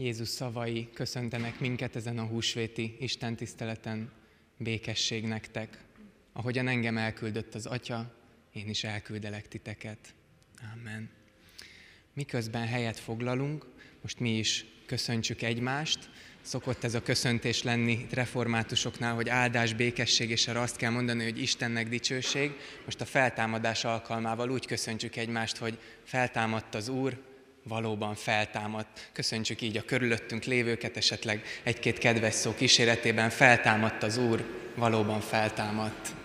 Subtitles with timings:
[0.00, 4.10] Jézus szavai köszöntenek minket ezen a húsvéti Isten tiszteleten.
[4.56, 5.78] Békesség nektek.
[6.32, 8.14] Ahogyan engem elküldött az Atya,
[8.52, 10.14] én is elküldelek titeket.
[10.74, 11.10] Amen.
[12.12, 13.66] Miközben helyet foglalunk,
[14.02, 16.10] most mi is köszöntsük egymást.
[16.40, 21.40] Szokott ez a köszöntés lenni reformátusoknál, hogy áldás, békesség, és arra azt kell mondani, hogy
[21.40, 22.50] Istennek dicsőség.
[22.84, 27.28] Most a feltámadás alkalmával úgy köszöntjük egymást, hogy feltámadt az Úr,
[27.62, 29.08] valóban feltámadt.
[29.12, 36.19] Köszöntsük így a körülöttünk lévőket, esetleg egy-két kedves szó kíséretében feltámadt az Úr, valóban feltámadt.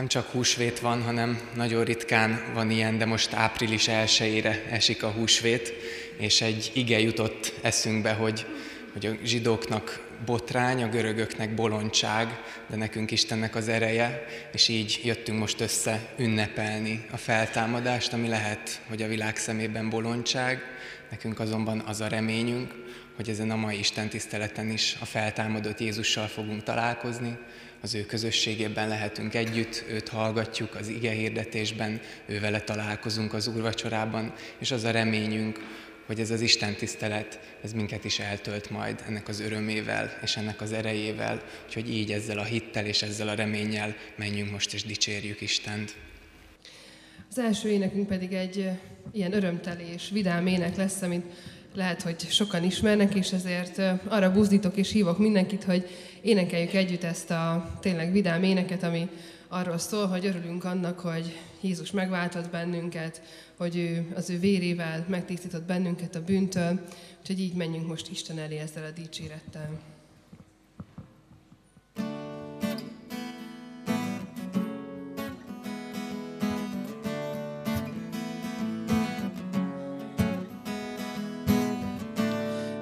[0.00, 5.10] Nem csak húsvét van, hanem nagyon ritkán van ilyen, de most április 1 esik a
[5.10, 5.72] húsvét,
[6.16, 8.46] és egy ige jutott eszünkbe, hogy,
[8.92, 15.38] hogy a zsidóknak botrány, a görögöknek bolondság, de nekünk Istennek az ereje, és így jöttünk
[15.38, 20.62] most össze ünnepelni a feltámadást, ami lehet, hogy a világ szemében bolondság,
[21.10, 22.74] nekünk azonban az a reményünk,
[23.16, 27.38] hogy ezen a mai Isten tiszteleten is a feltámadott Jézussal fogunk találkozni,
[27.82, 34.70] az ő közösségében lehetünk együtt, őt hallgatjuk az ige hirdetésben, ővele találkozunk az úrvacsorában, és
[34.70, 35.58] az a reményünk,
[36.06, 40.60] hogy ez az Isten tisztelet, ez minket is eltölt majd ennek az örömével és ennek
[40.60, 45.40] az erejével, úgyhogy így ezzel a hittel és ezzel a reménnyel menjünk most és dicsérjük
[45.40, 45.94] Istent.
[47.30, 48.68] Az első énekünk pedig egy
[49.12, 51.24] ilyen örömteli és vidám ének lesz, amit
[51.74, 55.88] lehet, hogy sokan ismernek, és ezért arra buzdítok és hívok mindenkit, hogy
[56.22, 59.08] énekeljük együtt ezt a tényleg vidám éneket, ami
[59.48, 63.22] arról szól, hogy örülünk annak, hogy Jézus megváltott bennünket,
[63.56, 66.80] hogy ő az ő vérével megtisztított bennünket a bűntől,
[67.20, 69.78] úgyhogy így menjünk most Isten elé ezzel a dicsérettel.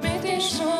[0.02, 0.77] Miért is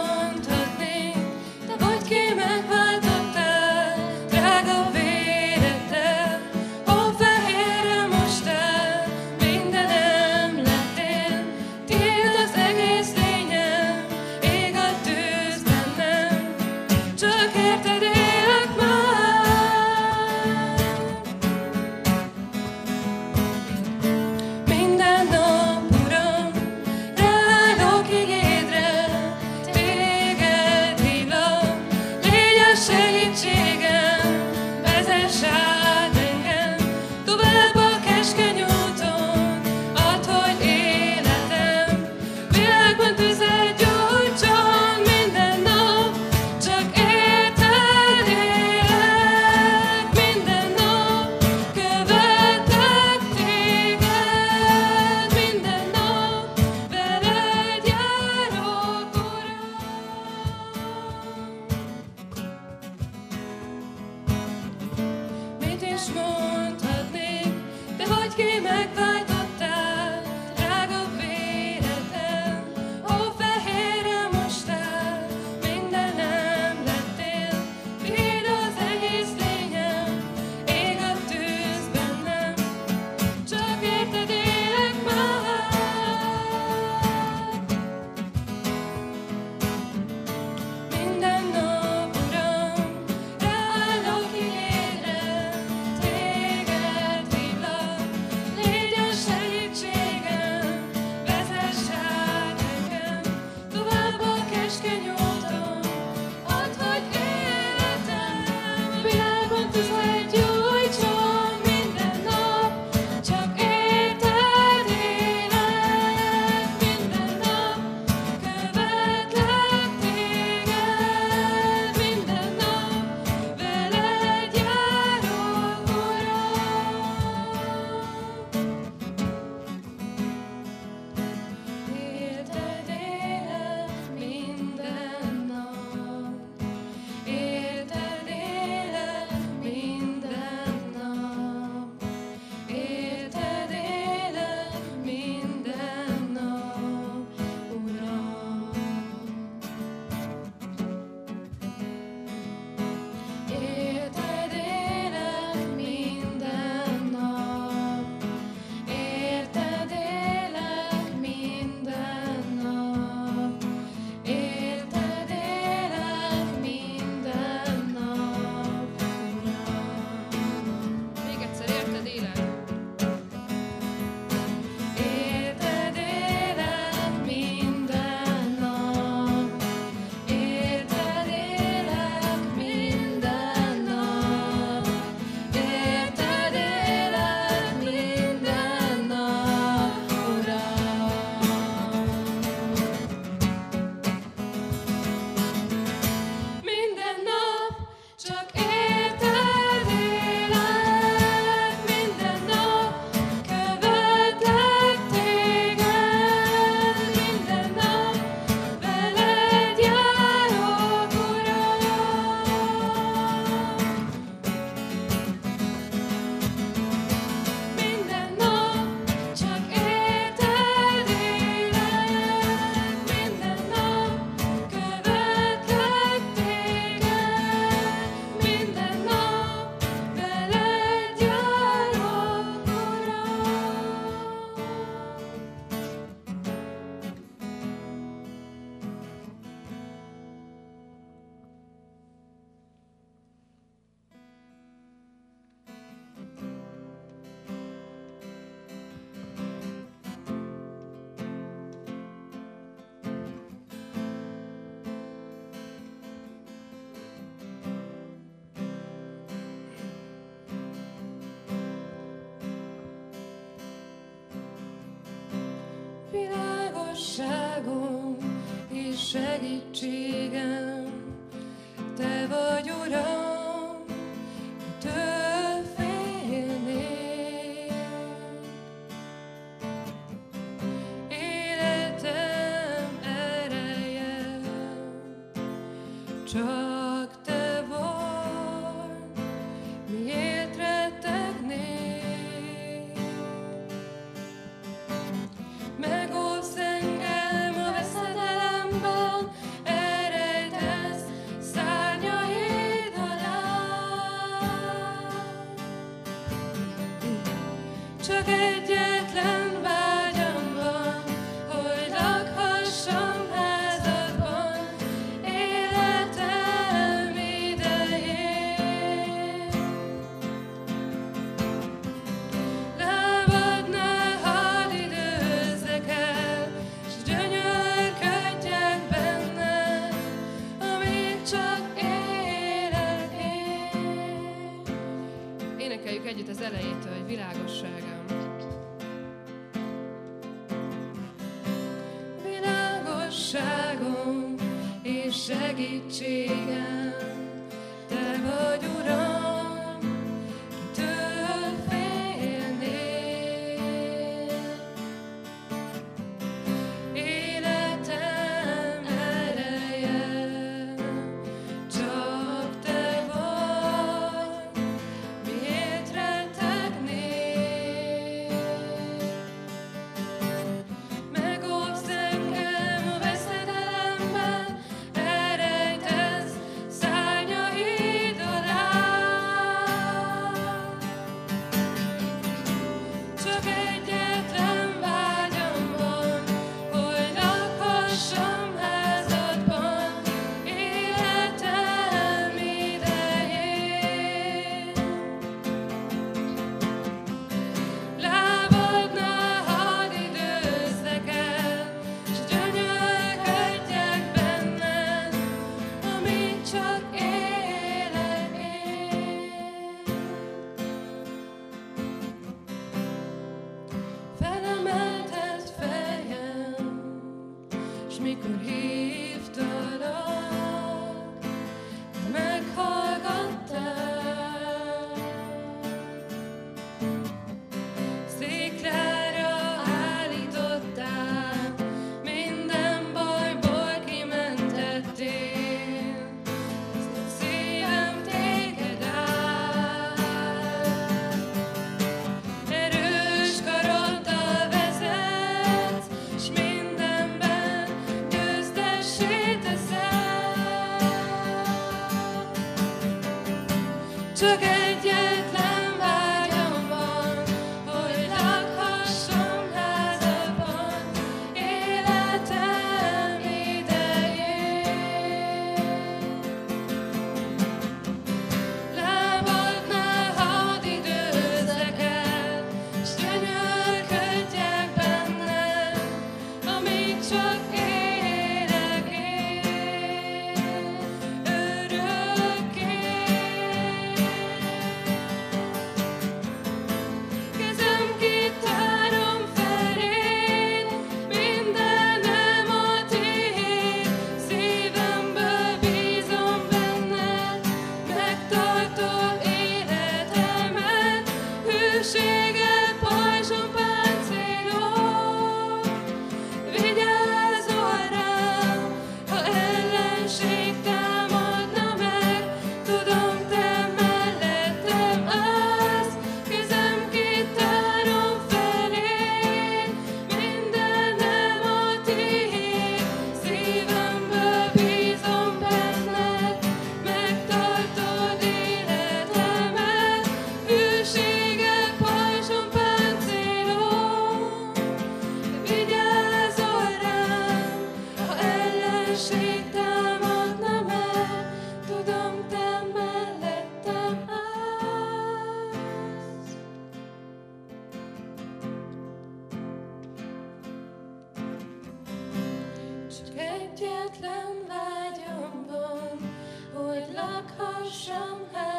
[557.39, 558.58] Hashem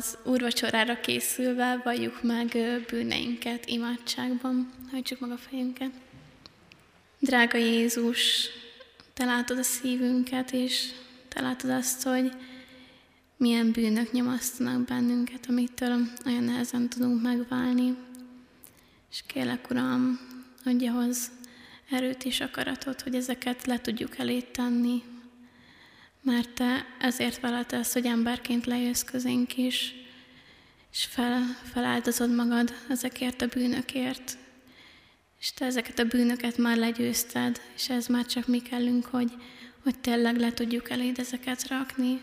[0.00, 2.56] Az úrvacsorára készülve valljuk meg
[2.90, 4.72] bűneinket imádságban.
[4.90, 5.90] Hajtsuk meg a fejünket.
[7.18, 8.48] Drága Jézus,
[9.14, 10.90] Te látod a szívünket, és
[11.28, 12.32] Te látod azt, hogy
[13.36, 17.96] milyen bűnök nyomasztanak bennünket, amitől olyan nehezen tudunk megválni.
[19.10, 20.20] És kérlek, Uram,
[20.64, 21.30] adja hoz
[21.90, 25.02] erőt és akaratot, hogy ezeket le tudjuk elé tenni,
[26.22, 29.94] mert Te ezért vállaltál hogy emberként lejössz közénk is,
[30.92, 34.38] és fel, feláldozod magad ezekért a bűnökért,
[35.40, 39.32] és Te ezeket a bűnöket már legyőzted, és ez már csak mi kellünk, hogy,
[39.82, 42.22] hogy tényleg le tudjuk eléd ezeket rakni,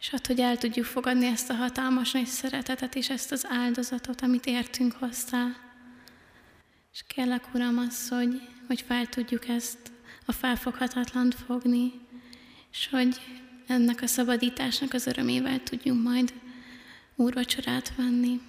[0.00, 4.20] és hát, hogy el tudjuk fogadni ezt a hatalmas nagy szeretetet és ezt az áldozatot,
[4.20, 5.46] amit értünk hozzá.
[6.92, 9.78] És kérlek, Uram, az, hogy, hogy fel tudjuk ezt
[10.24, 11.92] a felfoghatatlant fogni,
[12.72, 13.16] és hogy
[13.66, 16.32] ennek a szabadításnak az örömével tudjunk majd
[17.16, 18.40] úrvacsorát venni.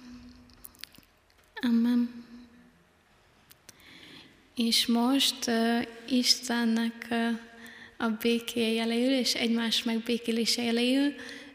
[1.62, 2.24] Amen.
[4.54, 7.38] És most uh, Istennek uh,
[7.96, 11.14] a békéje jeléül és egymás megbékélése jeléül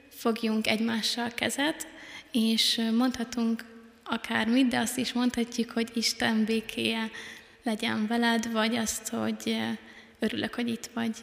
[0.09, 1.87] fogjunk egymással kezet,
[2.31, 3.65] és mondhatunk
[4.03, 7.11] akármit, de azt is mondhatjuk, hogy Isten békéje
[7.63, 9.57] legyen veled, vagy azt, hogy
[10.19, 11.15] örülök, hogy itt vagy.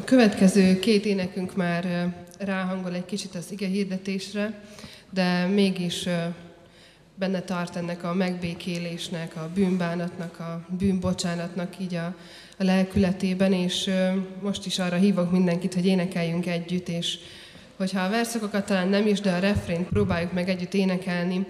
[0.00, 4.62] A következő két énekünk már ráhangol egy kicsit az ige hirdetésre,
[5.10, 6.08] de mégis
[7.14, 12.14] benne tart ennek a megbékélésnek, a bűnbánatnak, a bűnbocsánatnak így a,
[12.58, 13.90] a lelkületében, és
[14.42, 17.18] most is arra hívok mindenkit, hogy énekeljünk együtt, és
[17.76, 21.46] hogyha a verszakokat talán nem is, de a refrént próbáljuk meg együtt énekelni,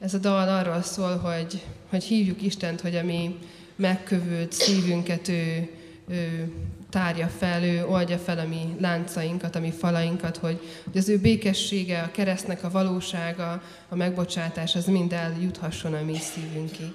[0.00, 3.38] ez a dal arról szól, hogy, hogy hívjuk Istent, hogy a mi
[3.76, 5.68] megkövült szívünket ő,
[6.08, 6.52] ő
[6.90, 11.18] tárja fel, ő oldja fel a mi láncainkat, a mi falainkat, hogy, hogy az ő
[11.18, 16.92] békessége, a keresztnek a valósága, a megbocsátás, az mind eljuthasson a mi szívünkig.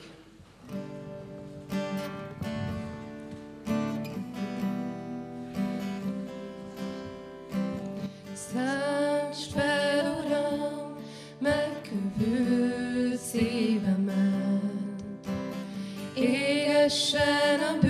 [16.16, 17.87] Égessen a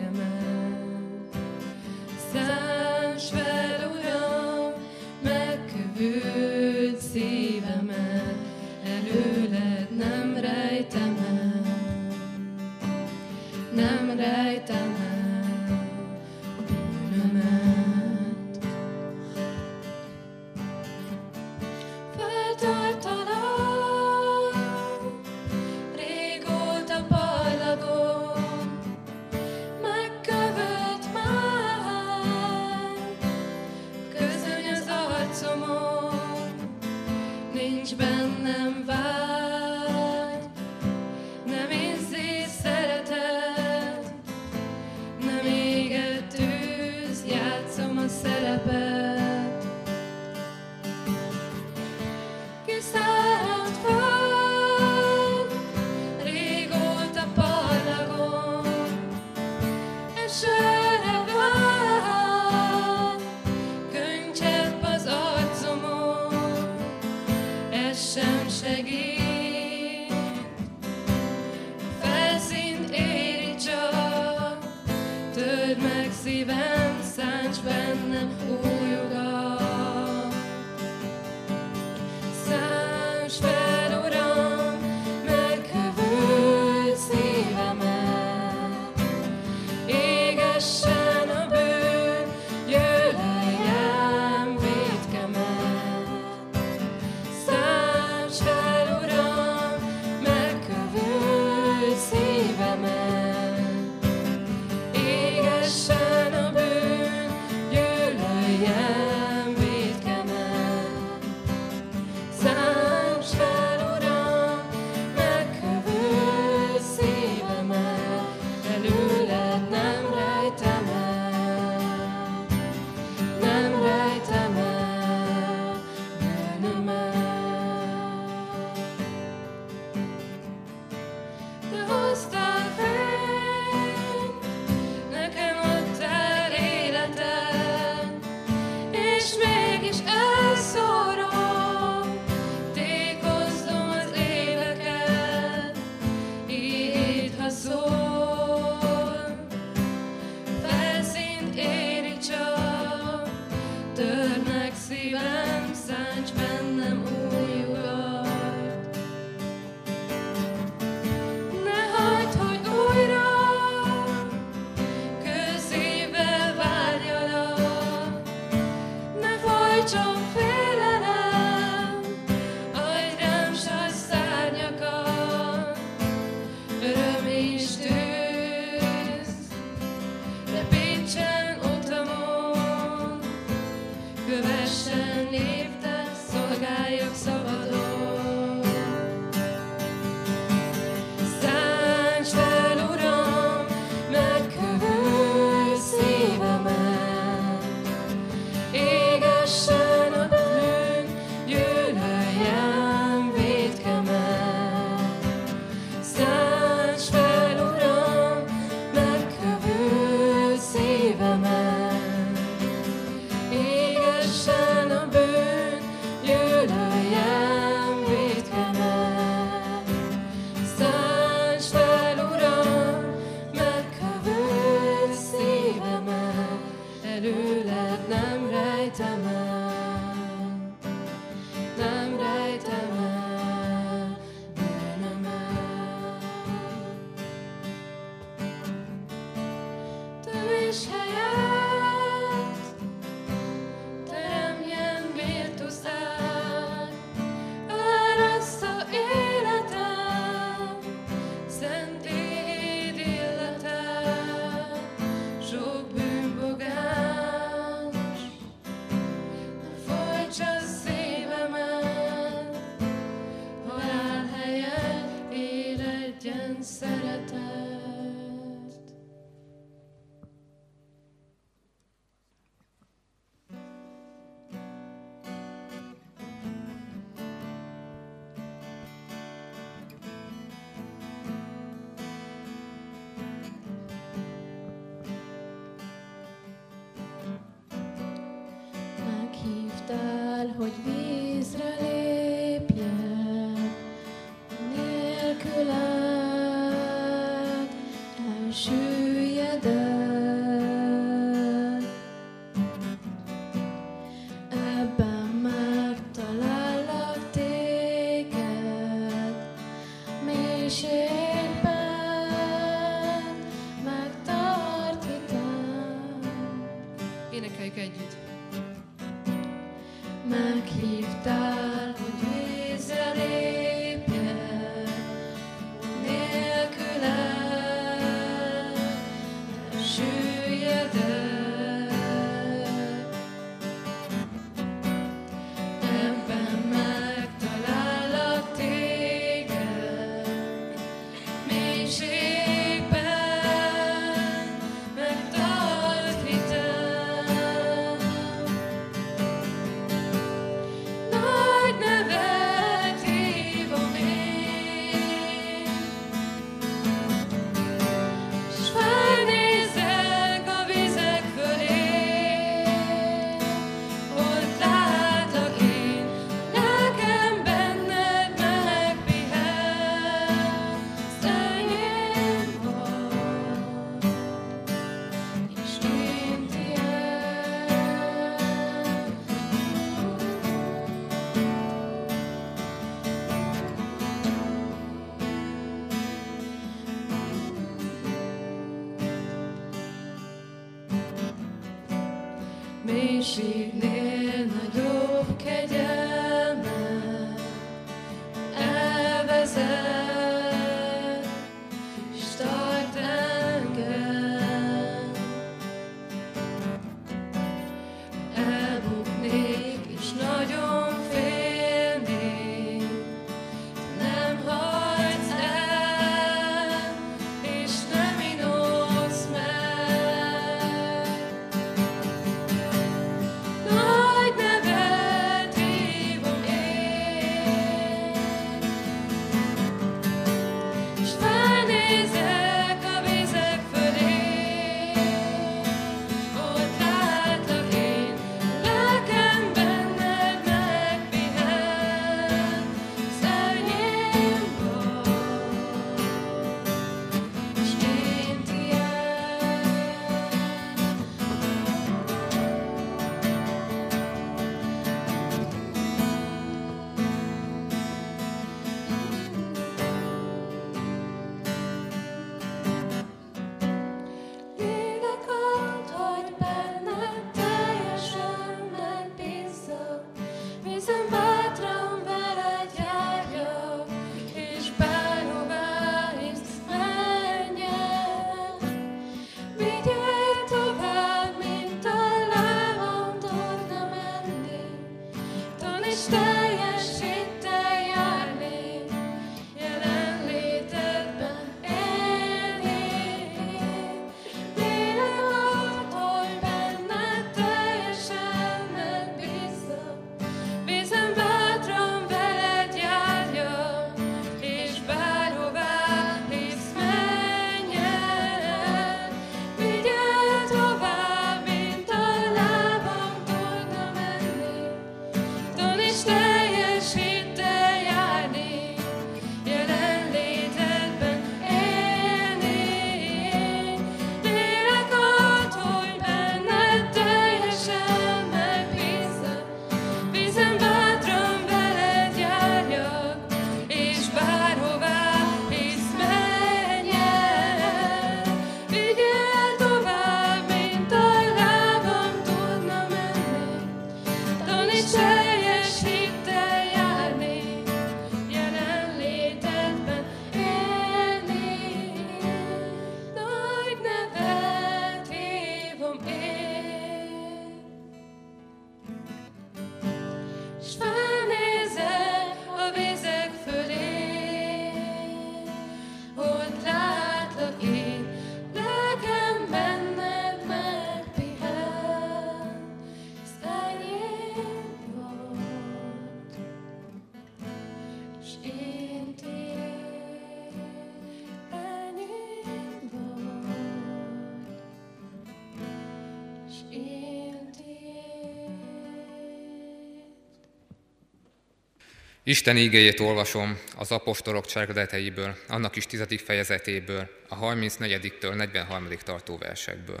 [592.28, 598.88] Isten ígéjét olvasom az apostolok cselekedeteiből, annak is tizedik fejezetéből, a 34-től 43.
[599.04, 600.00] tartó versekből.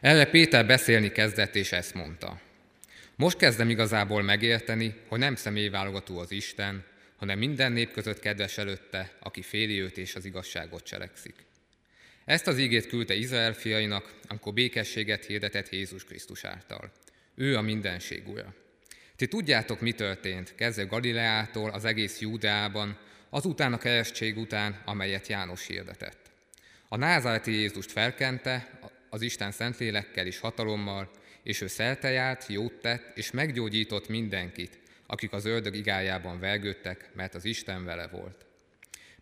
[0.00, 2.40] Erre Péter beszélni kezdett, és ezt mondta.
[3.16, 6.84] Most kezdem igazából megérteni, hogy nem személyválogató az Isten,
[7.16, 11.34] hanem minden nép között kedves előtte, aki féli őt és az igazságot cselekszik.
[12.24, 16.92] Ezt az ígét küldte Izrael fiainak, amikor békességet hirdetett Jézus Krisztus által.
[17.34, 18.54] Ő a mindenség ura.
[19.18, 22.98] Ti tudjátok, mi történt, kezdve Galileától az egész Júdeában,
[23.30, 26.30] azután a keresztség után, amelyet János hirdetett.
[26.88, 28.78] A názáreti Jézust felkente,
[29.10, 31.10] az Isten Szentlélekkel és hatalommal,
[31.42, 37.34] és ő szelte járt, jót tett, és meggyógyított mindenkit, akik az ördög igájában vergődtek, mert
[37.34, 38.46] az Isten vele volt.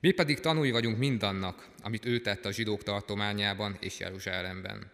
[0.00, 4.90] Mi pedig tanúi vagyunk mindannak, amit ő tett a zsidók tartományában és Jeruzsálemben.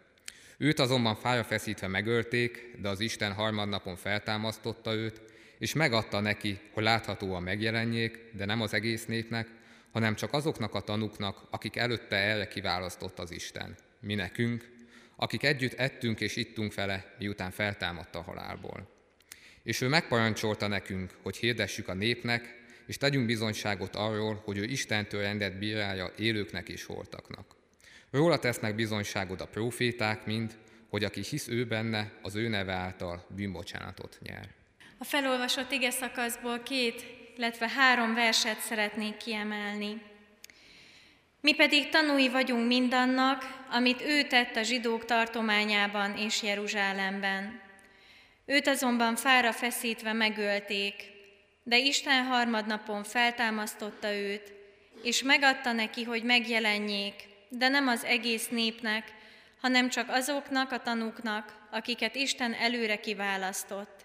[0.62, 5.20] Őt azonban fára feszítve megölték, de az Isten harmadnapon feltámasztotta őt,
[5.58, 9.48] és megadta neki, hogy láthatóan megjelenjék, de nem az egész népnek,
[9.92, 13.76] hanem csak azoknak a tanuknak, akik előtte erre kiválasztott az Isten.
[14.00, 14.68] Mi nekünk,
[15.16, 18.88] akik együtt ettünk és ittunk vele, miután feltámadta a halálból.
[19.62, 25.22] És ő megparancsolta nekünk, hogy hirdessük a népnek, és tegyünk bizonyságot arról, hogy ő Istentől
[25.22, 27.60] rendett bírája élőknek és holtaknak.
[28.12, 30.58] Róla tesznek bizonyságot a proféták mind,
[30.90, 34.48] hogy aki hisz ő benne, az ő neve által bűnbocsánatot nyer.
[34.98, 37.04] A felolvasott ige szakaszból két,
[37.36, 40.02] illetve három verset szeretnék kiemelni.
[41.40, 47.60] Mi pedig tanúi vagyunk mindannak, amit ő tett a zsidók tartományában és Jeruzsálemben.
[48.46, 50.94] Őt azonban fára feszítve megölték,
[51.62, 54.52] de Isten harmadnapon feltámasztotta őt,
[55.02, 59.14] és megadta neki, hogy megjelenjék, de nem az egész népnek,
[59.60, 64.04] hanem csak azoknak a tanúknak, akiket Isten előre kiválasztott.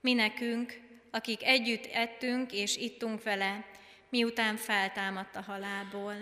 [0.00, 0.80] Mi nekünk,
[1.10, 3.64] akik együtt ettünk és ittunk vele,
[4.08, 6.14] miután feltámadt a halálból.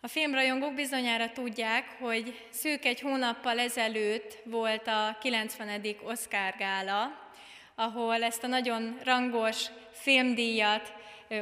[0.00, 5.82] A filmrajongók bizonyára tudják, hogy szűk egy hónappal ezelőtt volt a 90.
[6.04, 7.30] Oscar gála,
[7.74, 10.92] ahol ezt a nagyon rangos filmdíjat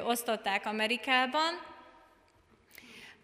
[0.04, 1.69] osztották Amerikában.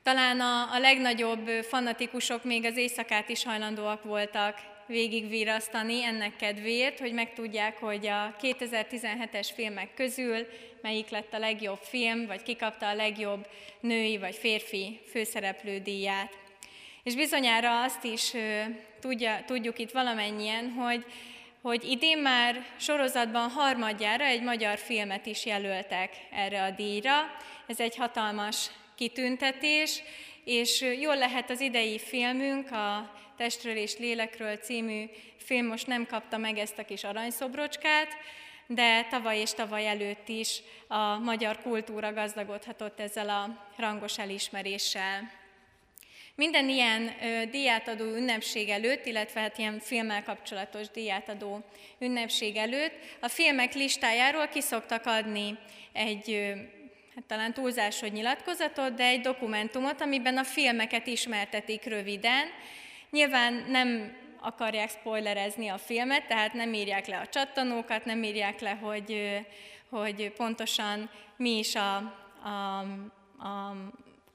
[0.06, 7.12] Talán a, a legnagyobb fanatikusok még az éjszakát is hajlandóak voltak végigvírasztani ennek kedvéért, hogy
[7.12, 10.46] megtudják, hogy a 2017-es filmek közül
[10.82, 13.46] melyik lett a legjobb film, vagy kikapta a legjobb
[13.80, 16.38] női vagy férfi főszereplő díját.
[17.02, 18.32] És bizonyára azt is
[19.00, 21.04] tudja, tudjuk itt valamennyien, hogy,
[21.62, 27.14] hogy idén már sorozatban harmadjára egy magyar filmet is jelöltek erre a díjra.
[27.66, 30.02] Ez egy hatalmas kitüntetés,
[30.44, 35.04] és jól lehet az idei filmünk, a Testről és Lélekről című
[35.36, 38.08] film most nem kapta meg ezt a kis aranyszobrocskát,
[38.66, 45.30] de tavaly és tavaly előtt is a magyar kultúra gazdagodhatott ezzel a rangos elismeréssel.
[46.34, 51.64] Minden ilyen ö, díjátadó ünnepség előtt, illetve hát ilyen filmmel kapcsolatos díjátadó
[51.98, 55.58] ünnepség előtt a filmek listájáról kiszoktak adni
[55.92, 56.54] egy
[57.16, 62.46] hát talán túlzás, hogy nyilatkozatot, de egy dokumentumot, amiben a filmeket ismertetik röviden.
[63.10, 68.70] Nyilván nem akarják spoilerezni a filmet, tehát nem írják le a csattanókat, nem írják le,
[68.70, 69.38] hogy,
[69.90, 71.96] hogy pontosan mi is a,
[72.42, 72.78] a,
[73.46, 73.76] a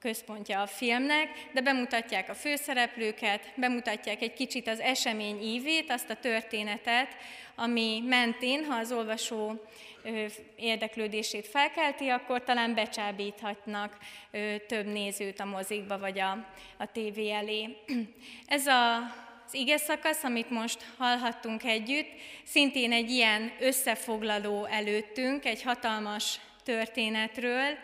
[0.00, 6.16] központja a filmnek, de bemutatják a főszereplőket, bemutatják egy kicsit az esemény ívét, azt a
[6.16, 7.16] történetet,
[7.54, 9.66] ami mentén, ha az olvasó
[10.56, 13.96] érdeklődését felkelti, akkor talán becsábíthatnak
[14.66, 16.30] több nézőt a mozikba vagy a,
[16.76, 17.76] a tévé elé.
[18.46, 18.96] Ez a
[19.46, 22.08] az ige szakasz, amit most hallhattunk együtt,
[22.44, 27.78] szintén egy ilyen összefoglaló előttünk, egy hatalmas történetről,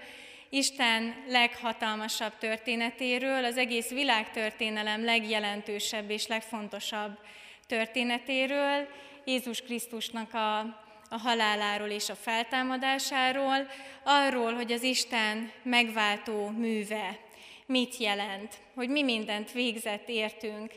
[0.50, 7.18] Isten leghatalmasabb történetéről, az egész világtörténelem legjelentősebb és legfontosabb
[7.66, 8.88] történetéről,
[9.24, 13.66] Jézus Krisztusnak a, a haláláról és a feltámadásáról,
[14.02, 17.18] arról, hogy az Isten megváltó műve
[17.66, 20.72] mit jelent, hogy mi mindent végzett értünk,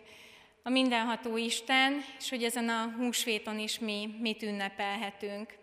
[0.63, 5.53] a mindenható Isten, és hogy ezen a húsvéton is mi mit ünnepelhetünk.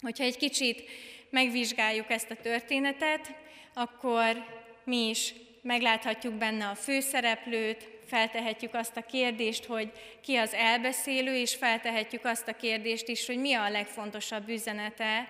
[0.00, 0.82] Hogyha egy kicsit
[1.30, 3.34] megvizsgáljuk ezt a történetet,
[3.74, 4.44] akkor
[4.84, 11.54] mi is megláthatjuk benne a főszereplőt, feltehetjük azt a kérdést, hogy ki az elbeszélő, és
[11.54, 15.28] feltehetjük azt a kérdést is, hogy mi a legfontosabb üzenete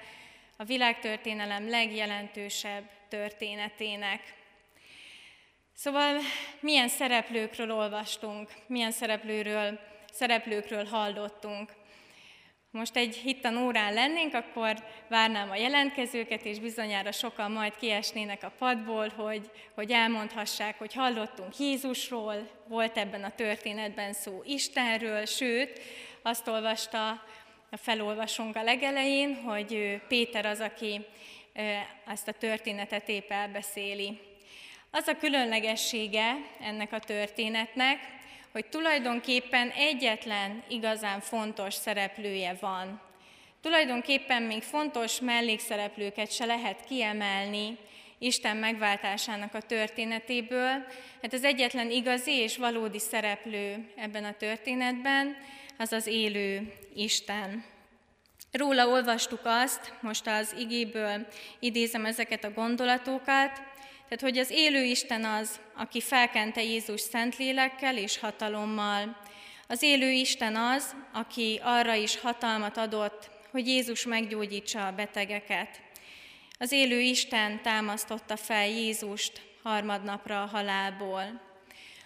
[0.56, 4.20] a világtörténelem legjelentősebb történetének.
[5.74, 6.18] Szóval
[6.60, 9.78] milyen szereplőkről olvastunk, milyen szereplőről,
[10.12, 11.72] szereplőkről hallottunk.
[12.78, 18.52] Most egy hittan órán lennénk, akkor várnám a jelentkezőket, és bizonyára sokan majd kiesnének a
[18.58, 25.80] padból, hogy, hogy elmondhassák, hogy hallottunk Jézusról, volt ebben a történetben szó Istenről, sőt,
[26.22, 27.08] azt olvasta
[27.70, 31.06] a felolvasónk a legelején, hogy Péter az, aki
[32.06, 34.18] ezt a történetet épp elbeszéli.
[34.90, 38.17] Az a különlegessége ennek a történetnek,
[38.58, 43.00] hogy tulajdonképpen egyetlen igazán fontos szereplője van.
[43.62, 47.76] Tulajdonképpen még fontos mellékszereplőket se lehet kiemelni
[48.18, 50.86] Isten megváltásának a történetéből.
[51.22, 55.36] Hát az egyetlen igazi és valódi szereplő ebben a történetben
[55.76, 57.64] az az élő Isten.
[58.52, 61.26] Róla olvastuk azt, most az igéből
[61.58, 63.62] idézem ezeket a gondolatokat,
[64.08, 69.16] tehát, hogy az élő Isten az, aki felkente Jézus Szentlélekkel és hatalommal.
[69.66, 75.80] Az élő Isten az, aki arra is hatalmat adott, hogy Jézus meggyógyítsa a betegeket.
[76.58, 81.40] Az élő Isten támasztotta fel Jézust harmadnapra a halálból.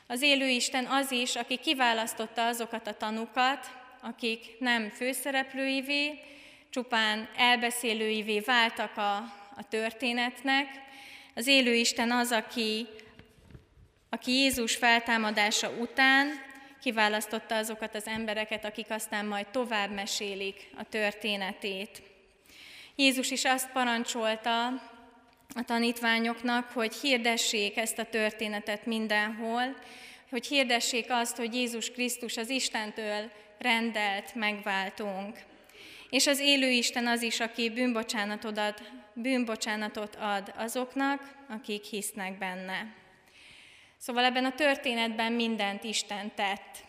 [0.06, 6.18] Az élő Isten az is, aki kiválasztotta azokat a tanukat, akik nem főszereplőivé,
[6.70, 9.16] csupán elbeszélőivé váltak a,
[9.56, 10.90] a történetnek,
[11.34, 12.86] az élő Isten az, aki,
[14.10, 16.28] aki Jézus feltámadása után
[16.82, 22.02] kiválasztotta azokat az embereket, akik aztán majd tovább mesélik a történetét.
[22.96, 24.66] Jézus is azt parancsolta
[25.54, 29.76] a tanítványoknak, hogy hirdessék ezt a történetet mindenhol,
[30.30, 35.38] hogy hirdessék azt, hogy Jézus Krisztus az Istentől rendelt megváltónk.
[36.10, 38.82] És az élő Isten az is, aki bűnbocsánatot
[39.14, 42.94] bűnbocsánatot ad azoknak, akik hisznek benne.
[43.96, 46.84] Szóval ebben a történetben mindent Isten tett.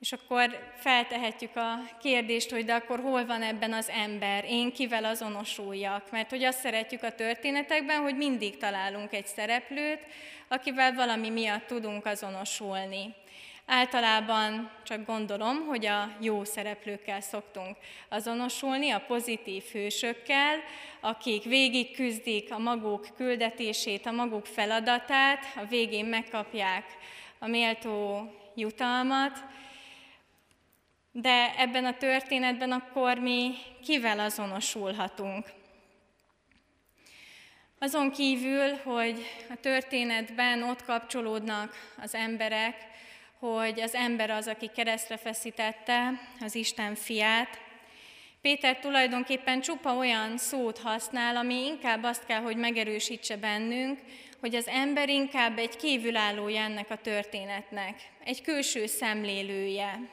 [0.00, 5.04] És akkor feltehetjük a kérdést, hogy de akkor hol van ebben az ember, én kivel
[5.04, 6.10] azonosuljak?
[6.10, 10.06] Mert hogy azt szeretjük a történetekben, hogy mindig találunk egy szereplőt,
[10.48, 13.14] akivel valami miatt tudunk azonosulni.
[13.66, 17.76] Általában csak gondolom, hogy a jó szereplőkkel szoktunk
[18.08, 20.58] azonosulni, a pozitív hősökkel,
[21.00, 26.84] akik végig küzdik a maguk küldetését, a maguk feladatát, a végén megkapják
[27.38, 29.44] a méltó jutalmat,
[31.12, 35.46] de ebben a történetben akkor mi kivel azonosulhatunk?
[37.78, 42.92] Azon kívül, hogy a történetben ott kapcsolódnak az emberek,
[43.38, 47.60] hogy az ember az, aki keresztre feszítette az Isten fiát.
[48.40, 53.98] Péter tulajdonképpen csupa olyan szót használ, ami inkább azt kell, hogy megerősítse bennünk,
[54.40, 60.10] hogy az ember inkább egy kívülállója ennek a történetnek, egy külső szemlélője.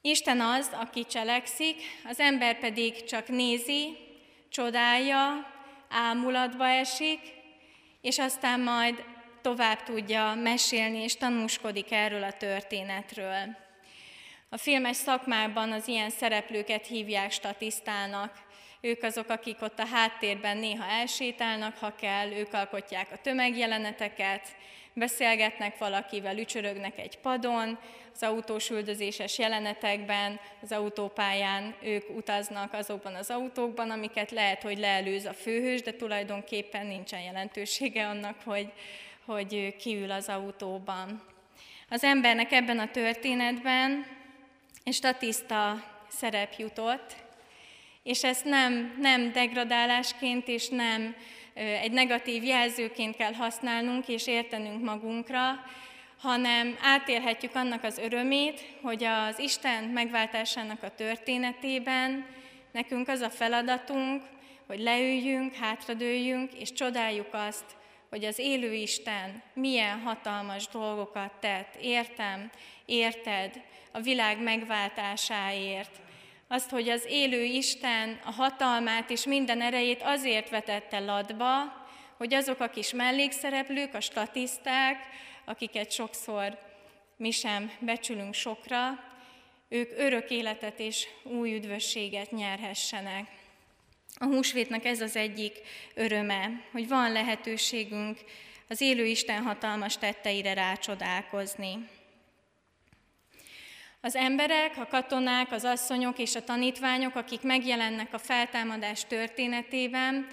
[0.00, 3.96] Isten az, aki cselekszik, az ember pedig csak nézi,
[4.48, 5.46] csodálja,
[5.88, 7.20] ámulatba esik,
[8.00, 9.04] és aztán majd
[9.40, 13.56] tovább tudja mesélni, és tanúskodik erről a történetről.
[14.48, 18.46] A filmes szakmában az ilyen szereplőket hívják statisztának.
[18.80, 24.48] Ők azok, akik ott a háttérben néha elsétálnak, ha kell, ők alkotják a tömegjeleneteket,
[24.94, 27.78] beszélgetnek valakivel, ücsörögnek egy padon,
[28.14, 35.24] az autós üldözéses jelenetekben, az autópályán ők utaznak azokban az autókban, amiket lehet, hogy leelőz
[35.24, 38.72] a főhős, de tulajdonképpen nincsen jelentősége annak, hogy,
[39.28, 41.22] hogy kiül az autóban.
[41.88, 44.06] Az embernek ebben a történetben
[44.84, 47.16] statiszta szerep jutott,
[48.02, 51.16] és ezt nem, nem degradálásként és nem
[51.54, 55.64] egy negatív jelzőként kell használnunk és értenünk magunkra,
[56.20, 62.26] hanem átélhetjük annak az örömét, hogy az Isten megváltásának a történetében
[62.72, 64.22] nekünk az a feladatunk,
[64.66, 67.77] hogy leüljünk, hátradőljünk, és csodáljuk azt,
[68.10, 72.50] hogy az élő Isten milyen hatalmas dolgokat tett, értem,
[72.84, 76.00] érted, a világ megváltásáért.
[76.48, 82.60] Azt, hogy az élő Isten a hatalmát és minden erejét azért vetette ladba, hogy azok
[82.60, 84.96] a kis mellékszereplők, a statiszták,
[85.44, 86.58] akiket sokszor
[87.16, 89.06] mi sem becsülünk sokra,
[89.68, 93.37] ők örök életet és új üdvösséget nyerhessenek.
[94.18, 95.60] A húsvétnek ez az egyik
[95.94, 98.18] öröme, hogy van lehetőségünk
[98.68, 101.88] az élő Isten hatalmas tetteire rácsodálkozni.
[104.00, 110.26] Az emberek, a katonák, az asszonyok és a tanítványok, akik megjelennek a feltámadás történetében,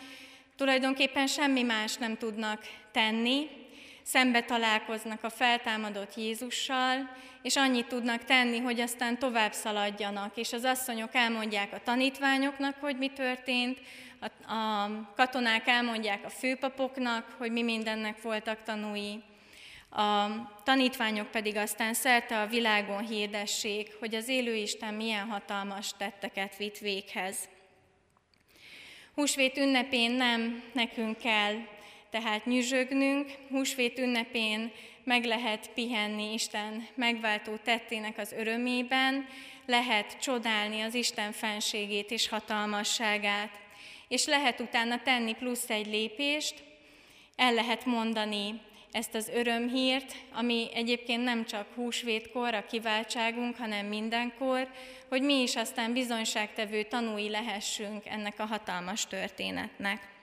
[0.55, 3.47] tulajdonképpen semmi más nem tudnak tenni,
[4.05, 7.09] szembe találkoznak a feltámadott Jézussal,
[7.41, 12.97] és annyit tudnak tenni, hogy aztán tovább szaladjanak, és az asszonyok elmondják a tanítványoknak, hogy
[12.97, 13.79] mi történt,
[14.19, 19.23] a, a katonák elmondják a főpapoknak, hogy mi mindennek voltak tanúi,
[19.89, 20.27] a
[20.63, 26.77] tanítványok pedig aztán szerte a világon hirdessék, hogy az élő Isten milyen hatalmas tetteket vitt
[26.77, 27.37] véghez.
[29.13, 31.55] Húsvét ünnepén nem nekünk kell
[32.15, 34.71] tehát nyüzsögnünk, húsvét ünnepén
[35.03, 39.27] meg lehet pihenni Isten megváltó tettének az örömében,
[39.65, 43.59] lehet csodálni az Isten fenségét és hatalmasságát,
[44.07, 46.63] és lehet utána tenni plusz egy lépést,
[47.35, 48.61] el lehet mondani
[48.91, 54.69] ezt az örömhírt, ami egyébként nem csak húsvétkor a kiváltságunk, hanem mindenkor,
[55.09, 60.14] hogy mi is aztán bizonyságtevő tanúi lehessünk ennek a hatalmas történetnek.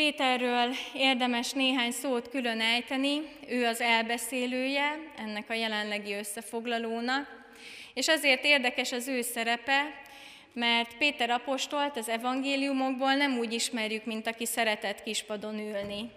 [0.00, 7.44] Péterről érdemes néhány szót külön ejteni, ő az elbeszélője ennek a jelenlegi összefoglalónak,
[7.94, 10.00] és azért érdekes az ő szerepe,
[10.52, 16.10] mert Péter apostolt az evangéliumokból nem úgy ismerjük, mint aki szeretett kispadon ülni.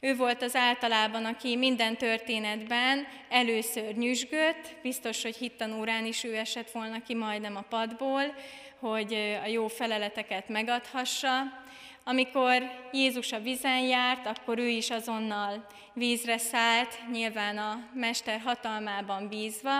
[0.00, 6.70] Ő volt az általában, aki minden történetben először nyüzsgött, biztos, hogy hittanórán is ő esett
[6.70, 8.34] volna ki majdnem a padból,
[8.78, 9.14] hogy
[9.44, 11.61] a jó feleleteket megadhassa.
[12.04, 19.28] Amikor Jézus a vizen járt, akkor ő is azonnal vízre szállt, nyilván a mester hatalmában
[19.28, 19.78] bízva.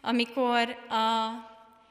[0.00, 1.30] Amikor a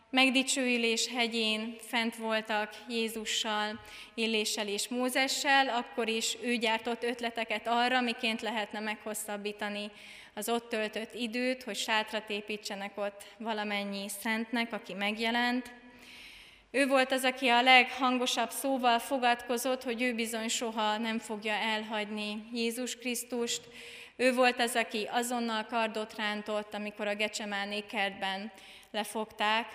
[0.10, 3.80] megdicsőülés hegyén fent voltak Jézussal,
[4.14, 9.91] Illéssel és Mózessel, akkor is ő gyártott ötleteket arra, miként lehetne meghosszabbítani
[10.34, 15.72] az ott töltött időt, hogy sátrat építsenek ott valamennyi szentnek, aki megjelent.
[16.72, 22.43] Ő volt az, aki a leghangosabb szóval fogadkozott, hogy ő bizony soha nem fogja elhagyni
[22.53, 23.61] Jézus Krisztust.
[24.15, 28.51] Ő volt az, aki azonnal kardot rántott, amikor a Gecsemáné kertben
[28.91, 29.65] lefogták,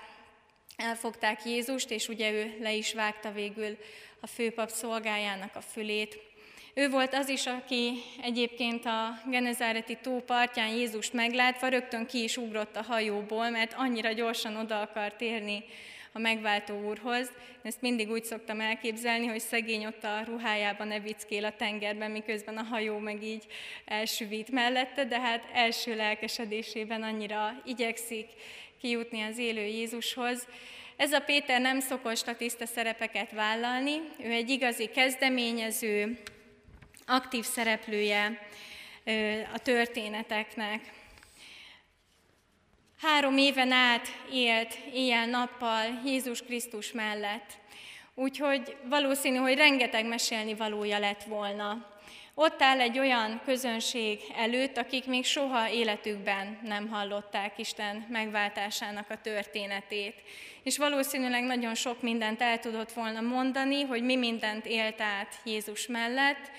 [0.76, 3.78] elfogták Jézust, és ugye ő le is vágta végül
[4.20, 6.18] a főpap szolgájának a fülét.
[6.74, 7.92] Ő volt az is, aki
[8.22, 14.12] egyébként a Genezáreti tó partján Jézust meglátva rögtön ki is ugrott a hajóból, mert annyira
[14.12, 15.64] gyorsan oda akart érni
[16.12, 17.30] a megváltó úrhoz.
[17.62, 22.62] Ezt mindig úgy szoktam elképzelni, hogy szegény ott a ruhájában evickél a tengerben, miközben a
[22.62, 23.44] hajó meg így
[23.84, 28.26] elsüvít mellette, de hát első lelkesedésében annyira igyekszik
[28.80, 30.46] kijutni az élő Jézushoz.
[30.96, 36.18] Ez a Péter nem szokott statiszta szerepeket vállalni, ő egy igazi kezdeményező,
[37.06, 38.46] aktív szereplője
[39.54, 40.80] a történeteknek.
[43.00, 47.50] Három éven át élt éjjel-nappal Jézus Krisztus mellett,
[48.14, 51.90] úgyhogy valószínű, hogy rengeteg mesélni valója lett volna.
[52.34, 59.20] Ott áll egy olyan közönség előtt, akik még soha életükben nem hallották Isten megváltásának a
[59.20, 60.14] történetét.
[60.62, 65.86] És valószínűleg nagyon sok mindent el tudott volna mondani, hogy mi mindent élt át Jézus
[65.86, 66.50] mellett,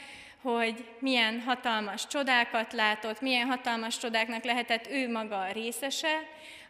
[0.43, 6.19] hogy milyen hatalmas csodákat látott, milyen hatalmas csodáknak lehetett ő maga a részese,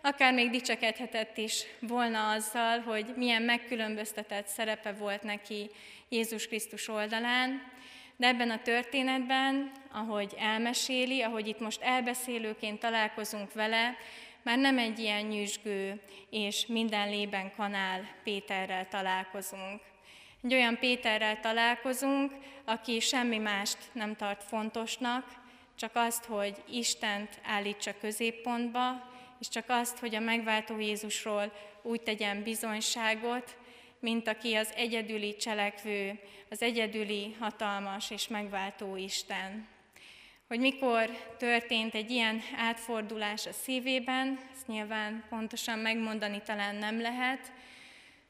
[0.02, 5.70] akár még dicsekedhetett is volna azzal, hogy milyen megkülönböztetett szerepe volt neki
[6.10, 7.72] Jézus Krisztus oldalán,
[8.18, 13.98] de ebben a történetben, ahogy elmeséli, ahogy itt most elbeszélőként találkozunk vele,
[14.42, 19.82] már nem egy ilyen nyüzsgő és minden lében kanál Péterrel találkozunk.
[20.44, 22.32] Egy olyan Péterrel találkozunk,
[22.66, 25.26] aki semmi mást nem tart fontosnak,
[25.76, 32.44] csak azt, hogy Istent állítsa középpontba, és csak azt, hogy a megváltó Jézusról úgy tegyen
[32.44, 33.58] bizonyságot,
[34.00, 36.20] mint aki az egyedüli cselekvő,
[36.50, 39.68] az egyedüli hatalmas és megváltó Isten.
[40.48, 47.52] Hogy mikor történt egy ilyen átfordulás a szívében, ezt nyilván pontosan megmondani talán nem lehet,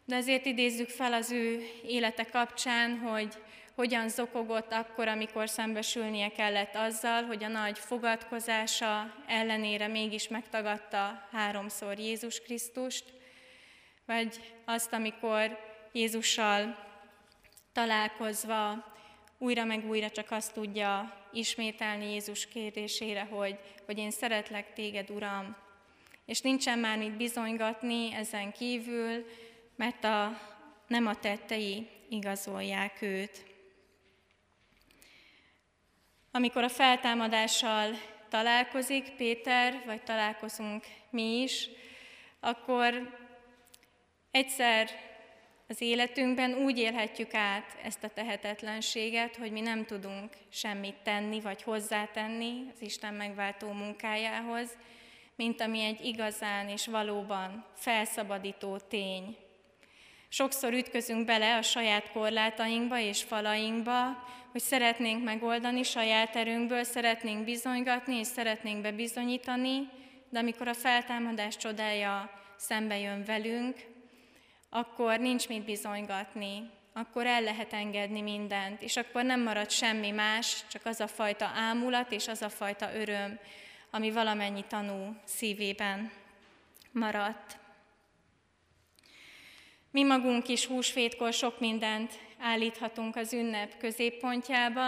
[0.05, 3.33] de azért idézzük fel az ő élete kapcsán, hogy
[3.75, 11.99] hogyan zokogott akkor, amikor szembesülnie kellett azzal, hogy a nagy fogadkozása ellenére mégis megtagadta háromszor
[11.99, 13.03] Jézus Krisztust,
[14.05, 15.57] vagy azt, amikor
[15.91, 16.77] Jézussal
[17.73, 18.91] találkozva
[19.37, 25.55] újra meg újra csak azt tudja ismételni Jézus kérdésére, hogy, hogy én szeretlek téged, Uram,
[26.25, 29.25] és nincsen már mit bizonygatni ezen kívül,
[29.83, 30.39] mert a,
[30.87, 33.45] nem a tettei igazolják őt.
[36.31, 37.91] Amikor a feltámadással
[38.29, 41.69] találkozik Péter, vagy találkozunk mi is,
[42.39, 43.17] akkor
[44.31, 44.89] egyszer
[45.67, 51.63] az életünkben úgy élhetjük át ezt a tehetetlenséget, hogy mi nem tudunk semmit tenni, vagy
[51.63, 54.77] hozzátenni az Isten megváltó munkájához,
[55.35, 59.42] mint ami egy igazán és valóban felszabadító tény.
[60.33, 68.15] Sokszor ütközünk bele a saját korlátainkba és falainkba, hogy szeretnénk megoldani saját erőnkből, szeretnénk bizonygatni
[68.15, 69.89] és szeretnénk bebizonyítani,
[70.29, 73.75] de amikor a feltámadás csodája szembe jön velünk,
[74.69, 80.65] akkor nincs mit bizonygatni, akkor el lehet engedni mindent, és akkor nem marad semmi más,
[80.67, 83.39] csak az a fajta ámulat és az a fajta öröm,
[83.89, 86.11] ami valamennyi tanú szívében
[86.91, 87.61] maradt.
[89.93, 94.81] Mi magunk is húsvétkor sok mindent állíthatunk az ünnep középpontjába,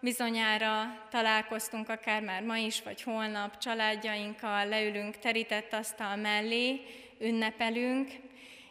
[0.00, 6.80] bizonyára találkoztunk akár már ma is, vagy holnap családjainkkal, leülünk terített asztal mellé,
[7.18, 8.10] ünnepelünk,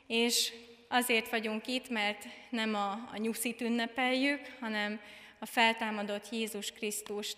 [0.08, 0.52] és
[0.88, 5.00] azért vagyunk itt, mert nem a, a nyuszit ünnepeljük, hanem
[5.40, 7.38] a feltámadott Jézus Krisztust.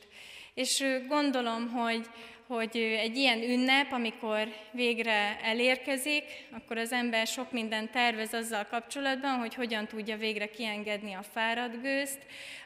[0.53, 2.09] És gondolom, hogy,
[2.47, 9.39] hogy egy ilyen ünnep, amikor végre elérkezik, akkor az ember sok mindent tervez azzal kapcsolatban,
[9.39, 12.19] hogy hogyan tudja végre kiengedni a fáradt gőzt.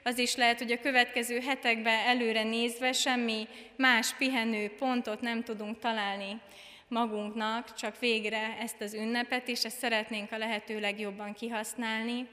[0.03, 5.79] Az is lehet, hogy a következő hetekben előre nézve semmi más pihenő pontot nem tudunk
[5.79, 6.39] találni
[6.87, 12.27] magunknak, csak végre ezt az ünnepet, és ezt szeretnénk a lehető legjobban kihasználni.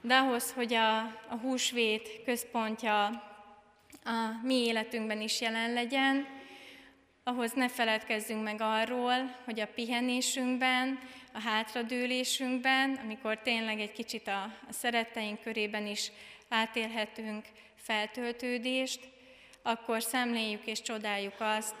[0.00, 3.04] De ahhoz, hogy a, a húsvét központja
[4.04, 6.37] a mi életünkben is jelen legyen,
[7.28, 10.98] ahhoz ne feledkezzünk meg arról, hogy a pihenésünkben,
[11.32, 16.10] a hátradőlésünkben, amikor tényleg egy kicsit a, a szeretteink körében is
[16.48, 17.44] átélhetünk
[17.76, 19.00] feltöltődést,
[19.62, 21.74] akkor szemléljük és csodáljuk azt,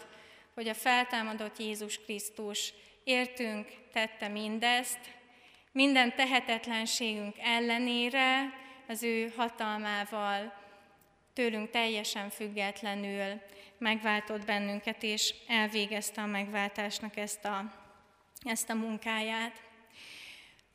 [0.54, 2.72] hogy a feltámadott Jézus Krisztus
[3.04, 5.00] értünk tette mindezt,
[5.72, 8.52] minden tehetetlenségünk ellenére
[8.88, 10.57] az ő hatalmával
[11.38, 13.40] tőlünk teljesen függetlenül
[13.78, 17.72] megváltott bennünket, és elvégezte a megváltásnak ezt a,
[18.42, 19.62] ezt a munkáját.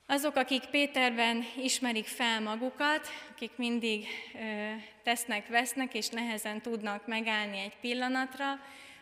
[0.05, 4.71] Azok, akik Péterben ismerik fel magukat, akik mindig ö,
[5.03, 8.59] tesznek, vesznek, és nehezen tudnak megállni egy pillanatra,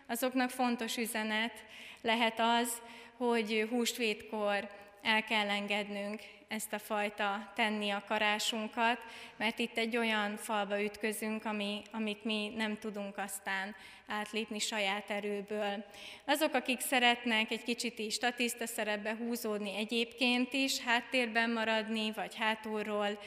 [0.08, 1.64] azoknak fontos üzenet
[2.02, 2.82] lehet az,
[3.18, 4.70] hogy húsvétkor
[5.02, 6.22] el kell engednünk
[6.52, 8.98] ezt a fajta tenni akarásunkat,
[9.38, 13.76] mert itt egy olyan falba ütközünk, ami, amit mi nem tudunk aztán
[14.08, 15.86] átlépni saját erőből.
[16.26, 23.20] Azok, akik szeretnek egy kicsit is statiszta szerepbe húzódni egyébként is, háttérben maradni, vagy hátulról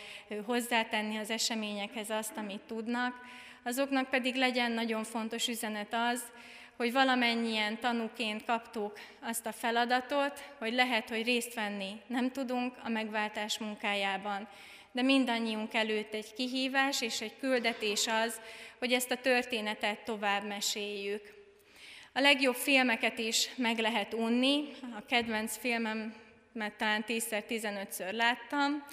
[0.45, 3.14] hozzátenni az eseményekhez azt, amit tudnak,
[3.62, 6.22] azoknak pedig legyen nagyon fontos üzenet az,
[6.77, 12.89] hogy valamennyien tanúként kaptuk azt a feladatot, hogy lehet, hogy részt venni nem tudunk a
[12.89, 14.49] megváltás munkájában,
[14.93, 18.41] de mindannyiunk előtt egy kihívás és egy küldetés az,
[18.79, 21.35] hogy ezt a történetet tovább meséljük.
[22.12, 24.64] A legjobb filmeket is meg lehet unni.
[24.97, 26.14] A kedvenc filmem,
[26.53, 28.85] mert talán 10-15-ször láttam,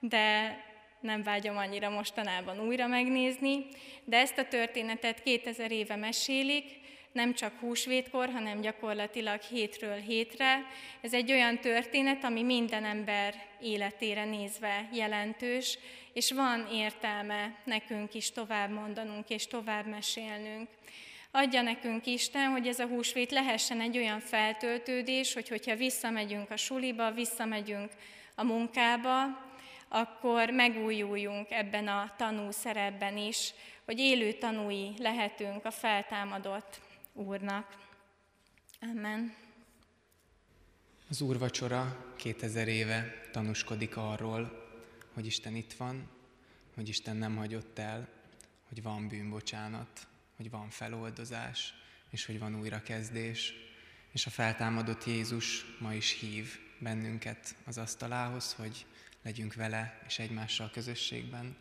[0.00, 0.56] de
[1.00, 3.66] nem vágyom annyira mostanában újra megnézni,
[4.04, 6.64] de ezt a történetet 2000 éve mesélik,
[7.16, 10.66] nem csak húsvétkor, hanem gyakorlatilag hétről hétre.
[11.00, 15.78] Ez egy olyan történet, ami minden ember életére nézve jelentős,
[16.12, 20.68] és van értelme nekünk is tovább mondanunk és tovább mesélnünk.
[21.30, 26.56] Adja nekünk Isten, hogy ez a húsvét lehessen egy olyan feltöltődés, hogy hogyha visszamegyünk a
[26.56, 27.90] suliba, visszamegyünk
[28.34, 29.44] a munkába,
[29.88, 33.52] akkor megújuljunk ebben a tanú szerepben is,
[33.84, 36.84] hogy élő tanúi lehetünk a feltámadott
[37.16, 37.76] Úrnak.
[38.80, 39.34] Amen.
[41.08, 44.68] Az úrvacsora 2000 éve tanúskodik arról,
[45.12, 46.08] hogy Isten itt van,
[46.74, 48.08] hogy Isten nem hagyott el,
[48.68, 50.06] hogy van bűnbocsánat,
[50.36, 51.74] hogy van feloldozás,
[52.10, 53.52] és hogy van újrakezdés.
[54.12, 58.86] És a feltámadott Jézus ma is hív bennünket az asztalához, hogy
[59.22, 61.56] legyünk vele és egymással közösségben.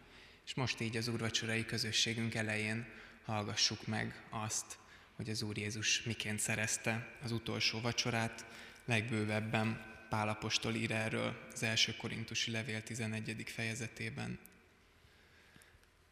[0.46, 2.86] És most így az úrvacsorai közösségünk elején
[3.26, 4.78] hallgassuk meg azt,
[5.16, 8.46] hogy az Úr Jézus miként szerezte az utolsó vacsorát,
[8.86, 13.44] legbővebben Pálapostól ír erről az első korintusi levél 11.
[13.46, 14.40] fejezetében.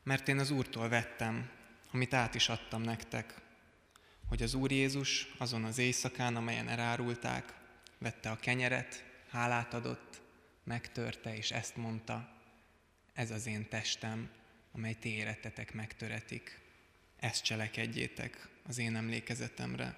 [0.03, 1.49] Mert én az Úrtól vettem,
[1.91, 3.41] amit át is adtam nektek,
[4.27, 7.53] hogy az Úr Jézus azon az éjszakán, amelyen elárulták,
[7.97, 10.21] vette a kenyeret, hálát adott,
[10.63, 12.41] megtörte, és ezt mondta,
[13.13, 14.29] ez az én testem,
[14.71, 16.59] amely ti életetek megtöretik.
[17.19, 19.97] Ezt cselekedjétek az én emlékezetemre.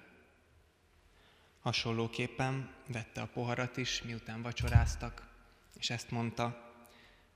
[1.60, 5.28] Hasonlóképpen vette a poharat is, miután vacsoráztak,
[5.78, 6.74] és ezt mondta,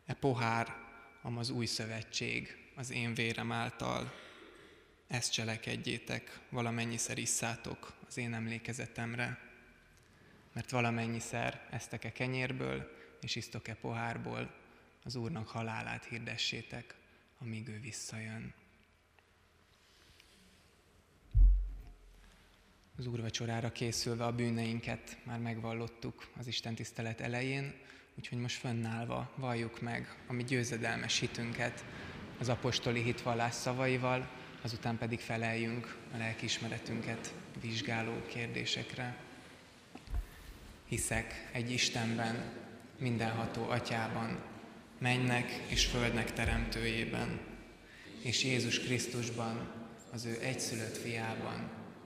[0.07, 0.77] e pohár,
[1.23, 4.13] am az új szövetség, az én vérem által,
[5.07, 9.39] ezt cselekedjétek, valamennyiszer isszátok az én emlékezetemre,
[10.53, 14.55] mert valamennyiszer eztek-e kenyérből, és isztok-e pohárból,
[15.05, 16.95] az Úrnak halálát hirdessétek,
[17.39, 18.55] amíg ő visszajön.
[23.01, 27.75] Az úrvacsorára készülve a bűneinket már megvallottuk az Isten tisztelet elején,
[28.19, 31.85] úgyhogy most fönnállva valljuk meg a mi győzedelmes hitünket
[32.39, 34.31] az apostoli hitvallás szavaival,
[34.63, 39.17] azután pedig feleljünk a lelkiismeretünket vizsgáló kérdésekre.
[40.89, 42.53] Hiszek egy Istenben,
[42.99, 44.39] mindenható atyában,
[44.99, 47.41] mennek és földnek teremtőjében,
[48.23, 49.73] és Jézus Krisztusban,
[50.13, 51.80] az ő egyszülött fiában,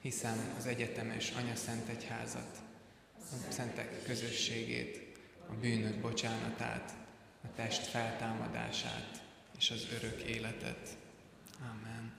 [0.00, 2.58] hiszem az egyetemes Anya Szent Egyházat,
[3.48, 6.92] a szentek közösségét, a bűnök bocsánatát,
[7.44, 9.22] a test feltámadását
[9.58, 10.96] és az örök életet.
[11.60, 12.12] Amen.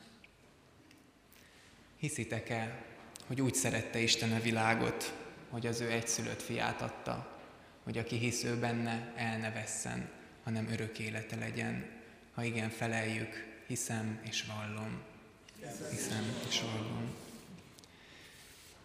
[1.98, 2.86] Hiszitek-e,
[3.28, 5.14] hogy úgy szerette Isten a világot,
[5.50, 7.40] hogy az ő egyszülött fiát adta,
[7.84, 10.10] hogy aki hisz ő benne, el ne vesszen,
[10.44, 11.90] hanem örök élete legyen.
[12.34, 15.02] Ha igen, feleljük, hiszem és vallom.
[15.90, 17.21] Hiszem és vallom.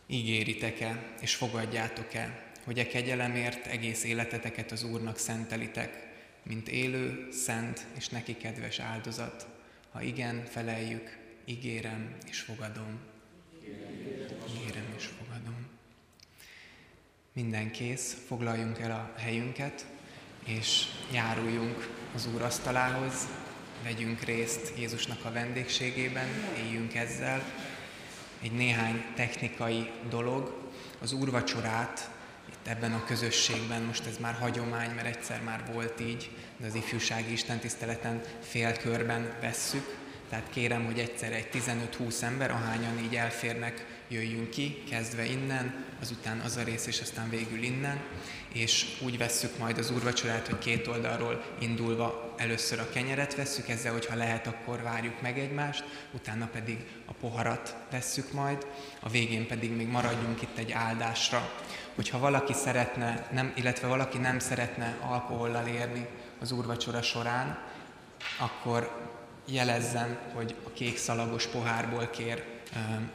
[0.06, 6.06] Ígéritek-e és fogadjátok-e, hogy e kegyelemért egész életeteket az Úrnak szentelitek,
[6.42, 9.46] mint élő, szent és neki kedves áldozat?
[9.92, 12.98] Ha igen, feleljük, ígérem és fogadom.
[14.48, 15.66] Ígérem és fogadom.
[17.32, 19.86] Minden kész, foglaljunk el a helyünket,
[20.44, 23.28] és járuljunk az Úr asztalához,
[23.82, 27.42] vegyünk részt Jézusnak a vendégségében, éljünk ezzel.
[28.46, 30.54] Egy néhány technikai dolog,
[31.00, 32.10] az úrvacsorát
[32.48, 36.74] itt ebben a közösségben, most ez már hagyomány, mert egyszer már volt így, de az
[36.74, 39.96] ifjúsági istentiszteleten félkörben vesszük,
[40.28, 46.38] tehát kérem, hogy egyszer egy 15-20 ember, ahányan így elférnek, jöjjünk ki, kezdve innen, azután
[46.38, 48.00] az a rész, és aztán végül innen,
[48.52, 53.92] és úgy vesszük majd az úrvacsorát, hogy két oldalról indulva először a kenyeret vesszük, ezzel,
[53.92, 58.66] hogyha lehet, akkor várjuk meg egymást, utána pedig a poharat vesszük majd,
[59.00, 61.50] a végén pedig még maradjunk itt egy áldásra.
[61.94, 66.06] Hogyha valaki szeretne, nem, illetve valaki nem szeretne alkohollal érni
[66.40, 67.58] az úrvacsora során,
[68.38, 69.10] akkor
[69.46, 72.44] jelezzem, hogy a kék szalagos pohárból kér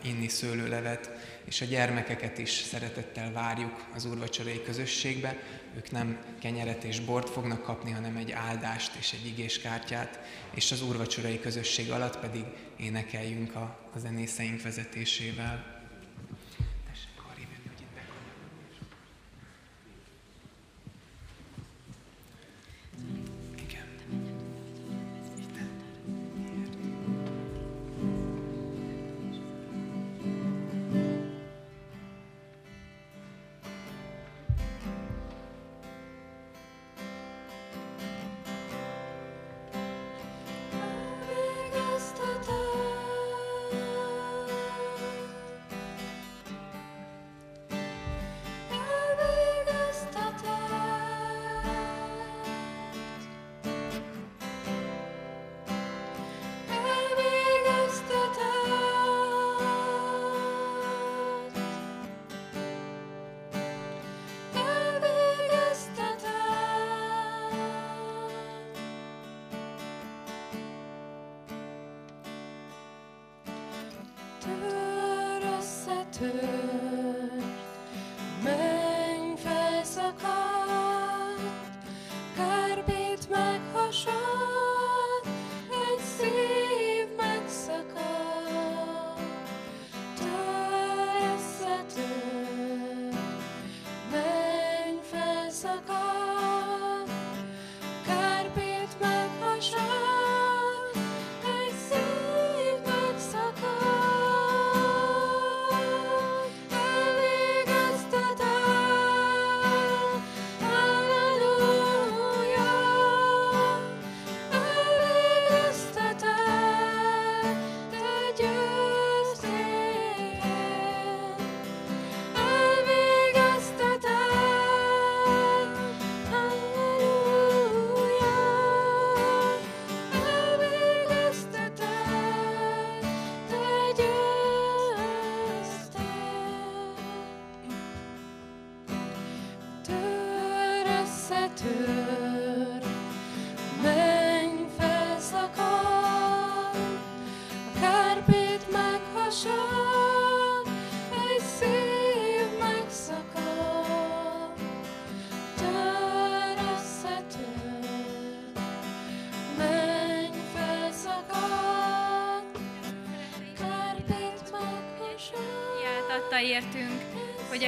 [0.01, 1.09] inni szőlőlevet,
[1.45, 5.38] és a gyermekeket is szeretettel várjuk az úrvacsorai közösségbe.
[5.76, 10.19] Ők nem kenyeret és bort fognak kapni, hanem egy áldást és egy igéskártyát,
[10.53, 12.43] és az úrvacsorai közösség alatt pedig
[12.78, 15.80] énekeljünk a, a zenészeink vezetésével.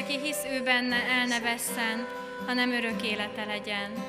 [0.03, 2.07] Aki hisz ő benne, el ne vesszen,
[2.45, 4.02] hanem örök élete legyen.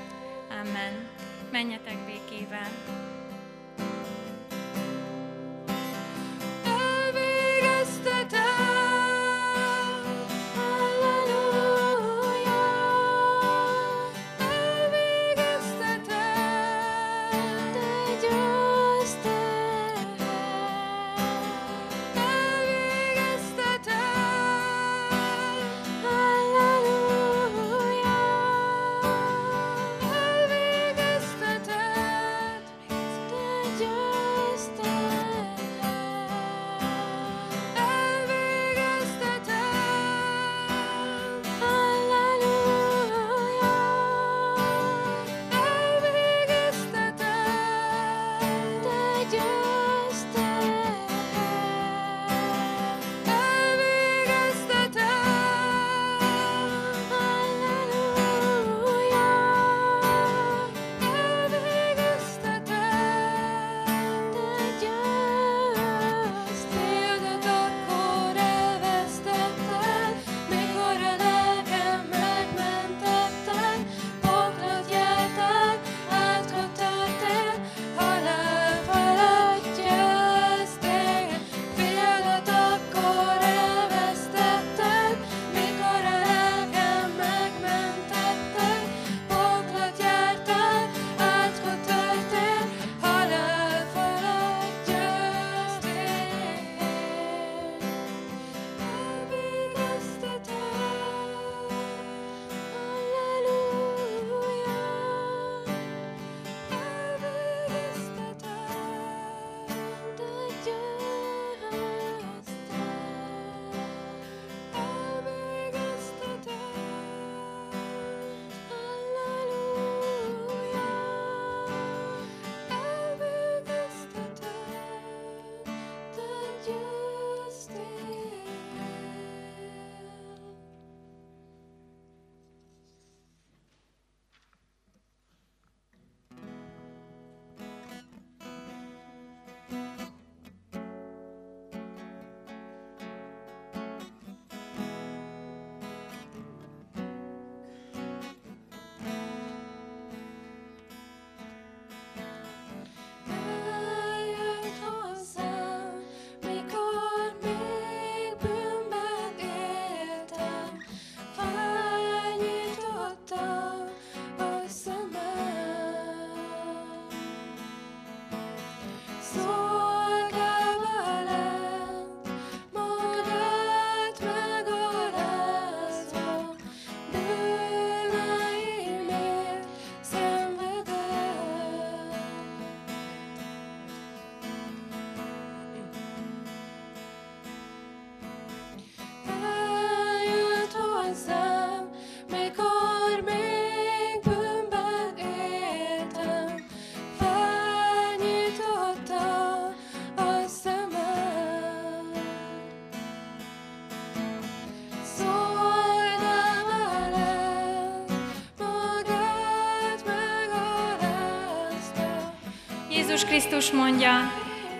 [213.34, 214.32] Krisztus mondja,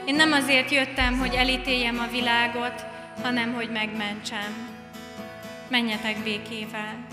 [0.05, 2.85] én nem azért jöttem, hogy elítéljem a világot,
[3.23, 4.69] hanem hogy megmentsem.
[5.69, 7.04] Menjetek békével.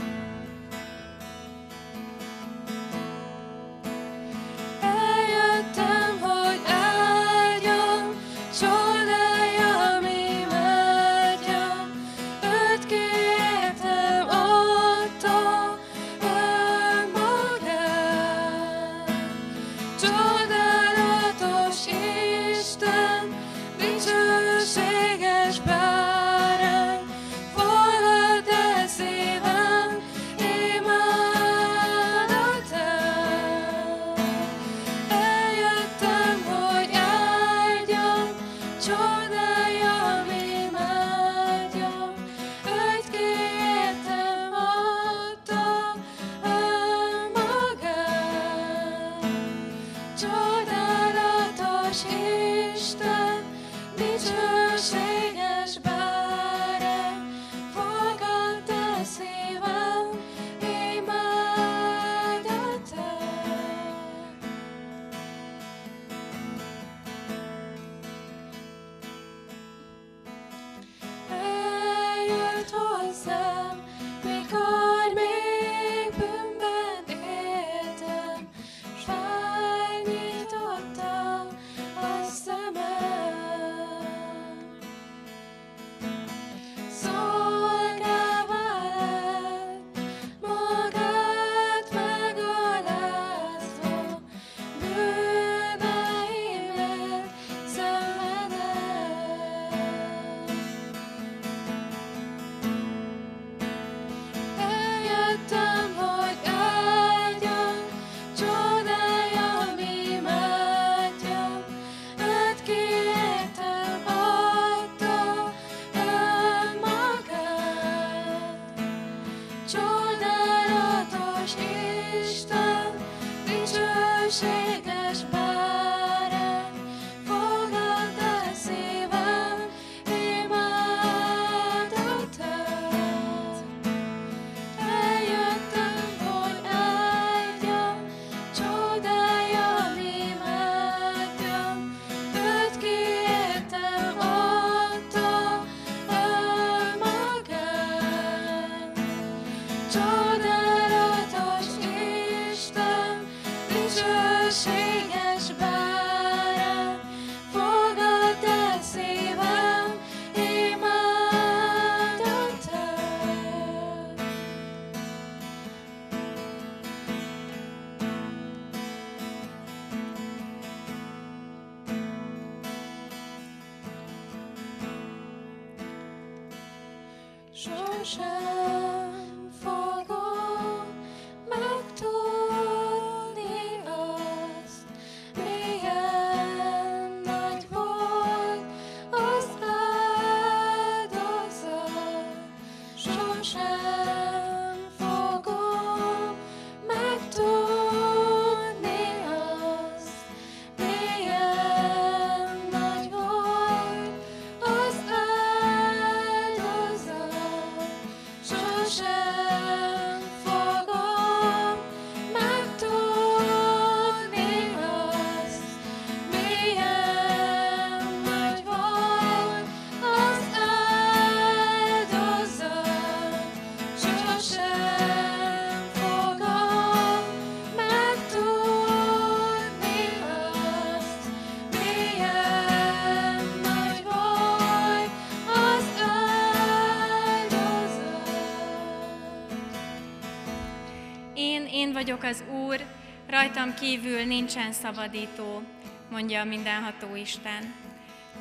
[242.22, 242.82] Vagyok az Úr,
[243.30, 245.62] rajtam kívül nincsen szabadító,
[246.10, 247.74] mondja a mindenható Isten.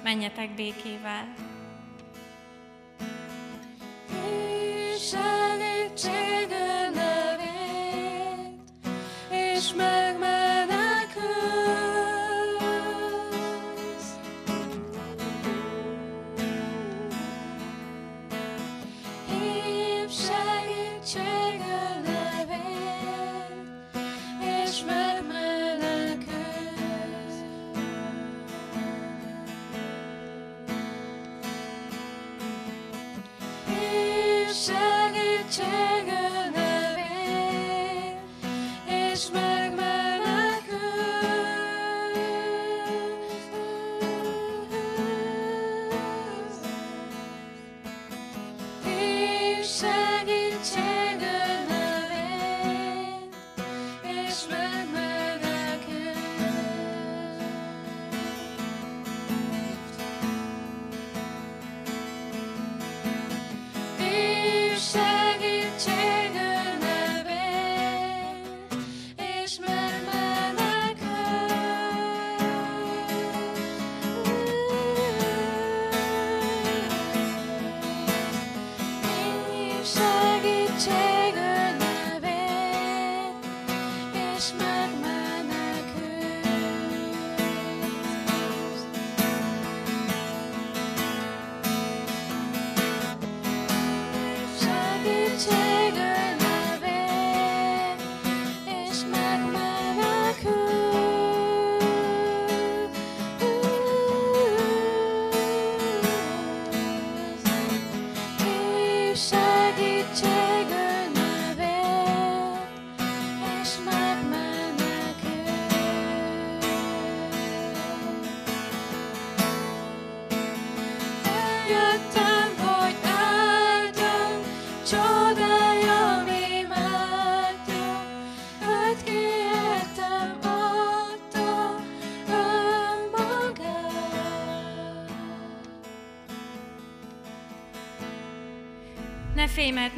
[0.02, 1.49] Menjetek békével.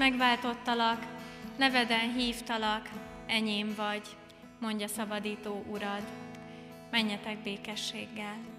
[0.03, 1.07] Megváltottalak,
[1.59, 2.89] neveden hívtalak,
[3.27, 4.17] enyém vagy,
[4.61, 6.03] mondja szabadító urad.
[6.91, 8.52] Menjetek békességgel.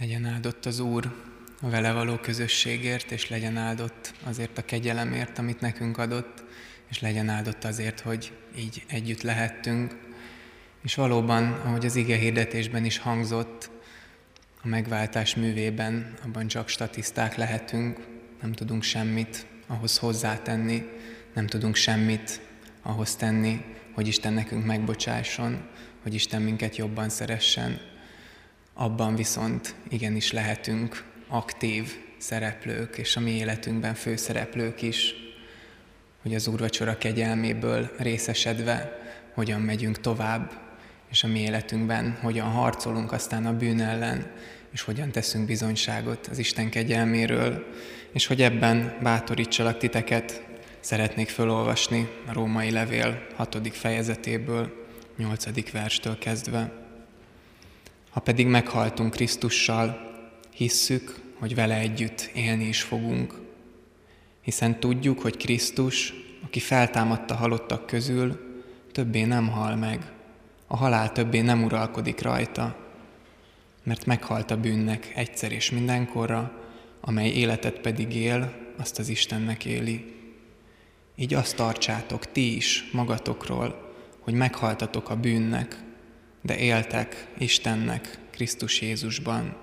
[0.00, 1.16] Legyen áldott az Úr
[1.60, 6.44] a vele való közösségért, és legyen áldott azért a kegyelemért, amit nekünk adott,
[6.90, 9.96] és legyen áldott azért, hogy így együtt lehettünk.
[10.82, 13.70] És valóban, ahogy az ige hirdetésben is hangzott,
[14.62, 18.06] a megváltás művében abban csak statiszták lehetünk,
[18.42, 20.88] nem tudunk semmit ahhoz hozzátenni,
[21.34, 22.40] nem tudunk semmit
[22.82, 25.68] ahhoz tenni, hogy Isten nekünk megbocsásson,
[26.02, 27.89] hogy Isten minket jobban szeressen.
[28.80, 35.14] Abban viszont igenis lehetünk aktív szereplők, és a mi életünkben főszereplők is,
[36.22, 38.98] hogy az úrvacsora kegyelméből részesedve
[39.34, 40.52] hogyan megyünk tovább,
[41.10, 44.30] és a mi életünkben hogyan harcolunk aztán a bűn ellen,
[44.72, 47.66] és hogyan teszünk bizonyságot az Isten kegyelméről,
[48.12, 50.42] és hogy ebben bátorítsalak titeket,
[50.80, 53.76] szeretnék felolvasni a római levél 6.
[53.76, 55.70] fejezetéből, 8.
[55.70, 56.79] verstől kezdve.
[58.10, 60.10] Ha pedig meghaltunk Krisztussal,
[60.54, 63.34] hisszük, hogy vele együtt élni is fogunk.
[64.40, 68.48] Hiszen tudjuk, hogy Krisztus, aki feltámadta halottak közül,
[68.92, 70.12] többé nem hal meg,
[70.66, 72.76] a halál többé nem uralkodik rajta,
[73.82, 76.52] mert meghalt a bűnnek egyszer és mindenkorra,
[77.00, 80.14] amely életet pedig él, azt az Istennek éli.
[81.16, 85.82] Így azt tartsátok ti is magatokról, hogy meghaltatok a bűnnek,
[86.42, 89.56] de éltek Istennek Krisztus Jézusban.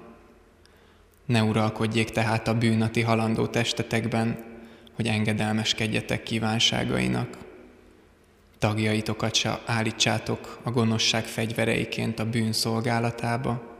[1.25, 4.43] Ne uralkodjék tehát a bűn a ti halandó testetekben,
[4.93, 7.37] hogy engedelmeskedjetek kívánságainak.
[8.59, 13.75] Tagjaitokat se állítsátok a gonoszság fegyvereiként a bűn szolgálatába,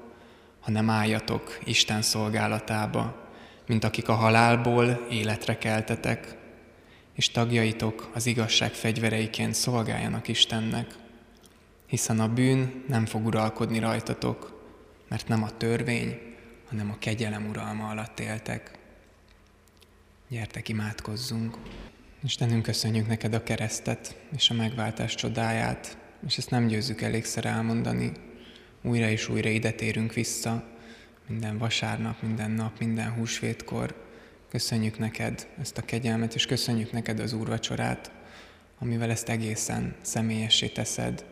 [0.60, 3.28] hanem álljatok Isten szolgálatába,
[3.68, 6.36] mint akik a halálból életre keltetek,
[7.16, 10.96] és tagjaitok az igazság fegyvereiként szolgáljanak Istennek,
[11.88, 14.64] hiszen a bűn nem fog uralkodni rajtatok,
[15.08, 16.20] mert nem a törvény,
[16.70, 18.72] hanem a kegyelem uralma alatt éltek.
[20.28, 21.58] Gyertek, imádkozzunk!
[22.24, 28.12] Istenünk, köszönjük neked a keresztet és a megváltás csodáját, és ezt nem győzzük elégszer elmondani.
[28.82, 30.64] Újra és újra ide térünk vissza,
[31.28, 34.06] minden vasárnap, minden nap, minden húsvétkor.
[34.50, 38.12] Köszönjük neked ezt a kegyelmet, és köszönjük neked az úrvacsorát,
[38.80, 41.26] amivel ezt egészen személyessé teszed,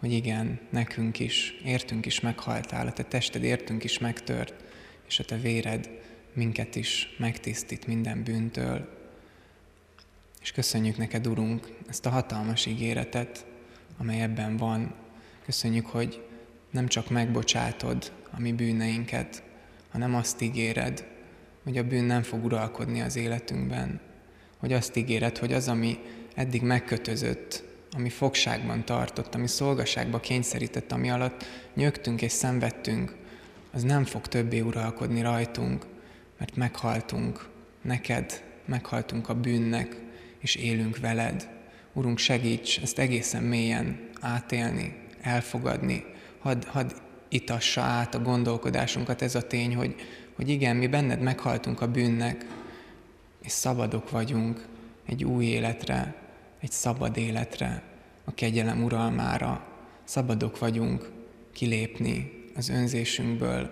[0.00, 4.54] hogy igen, nekünk is, értünk is meghaltál, a te tested értünk is megtört,
[5.06, 5.90] és a te véred
[6.32, 8.98] minket is megtisztít minden bűntől.
[10.42, 13.46] És köszönjük neked, Urunk, ezt a hatalmas ígéretet,
[13.98, 14.94] amely ebben van.
[15.44, 16.26] Köszönjük, hogy
[16.70, 19.42] nem csak megbocsátod a mi bűneinket,
[19.90, 21.06] hanem azt ígéred,
[21.62, 24.00] hogy a bűn nem fog uralkodni az életünkben,
[24.58, 25.98] hogy azt ígéred, hogy az, ami
[26.34, 33.14] eddig megkötözött, ami fogságban tartott, ami szolgaságba kényszerített, ami alatt nyögtünk és szenvedtünk,
[33.72, 35.86] az nem fog többé uralkodni rajtunk,
[36.38, 37.48] mert meghaltunk
[37.82, 39.96] neked, meghaltunk a bűnnek,
[40.38, 41.48] és élünk veled.
[41.92, 46.04] Urunk, segíts ezt egészen mélyen átélni, elfogadni,
[46.38, 46.94] hadd had
[47.28, 49.94] itassa át a gondolkodásunkat ez a tény, hogy,
[50.36, 52.46] hogy igen, mi benned meghaltunk a bűnnek,
[53.42, 54.66] és szabadok vagyunk
[55.06, 56.14] egy új életre,
[56.60, 57.82] egy szabad életre,
[58.24, 59.64] a kegyelem uralmára.
[60.04, 61.10] Szabadok vagyunk
[61.52, 63.70] kilépni az önzésünkből,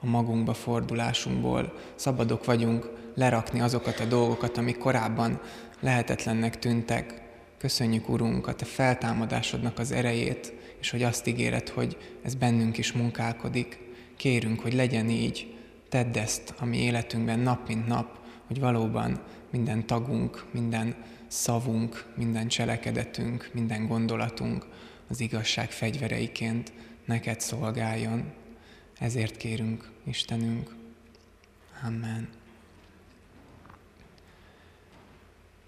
[0.00, 1.72] a magunkba fordulásunkból.
[1.94, 5.40] Szabadok vagyunk lerakni azokat a dolgokat, amik korábban
[5.80, 7.22] lehetetlennek tűntek.
[7.58, 12.92] Köszönjük, Urunk, a Te feltámadásodnak az erejét, és hogy azt ígéred, hogy ez bennünk is
[12.92, 13.78] munkálkodik.
[14.16, 15.54] Kérünk, hogy legyen így,
[15.88, 19.20] tedd ezt a mi életünkben nap mint nap, hogy valóban
[19.50, 20.94] minden tagunk, minden
[21.30, 24.66] szavunk, minden cselekedetünk, minden gondolatunk
[25.08, 26.72] az igazság fegyvereiként
[27.04, 28.32] neked szolgáljon.
[28.98, 30.74] Ezért kérünk, Istenünk.
[31.86, 32.28] Amen.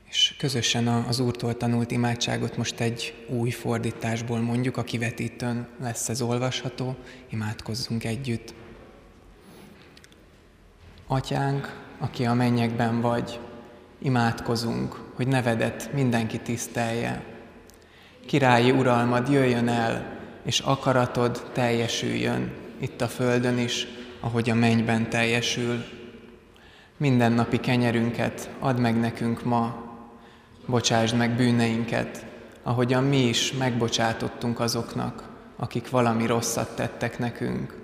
[0.09, 6.23] És közösen az Úrtól tanult imádságot most egy új fordításból mondjuk, a kivetítőn lesz ez
[6.23, 6.97] olvasható,
[7.29, 8.55] imádkozzunk együtt.
[11.07, 13.41] Atyánk, aki a mennyekben vagy,
[14.03, 17.23] imádkozunk, hogy nevedet mindenki tisztelje.
[18.27, 23.87] Királyi uralmad jöjjön el, és akaratod teljesüljön, itt a földön is,
[24.21, 25.85] ahogy a mennyben teljesül.
[26.97, 29.91] Mindennapi kenyerünket add meg nekünk ma,
[30.67, 32.27] bocsásd meg bűneinket,
[32.63, 37.81] ahogyan mi is megbocsátottunk azoknak, akik valami rosszat tettek nekünk.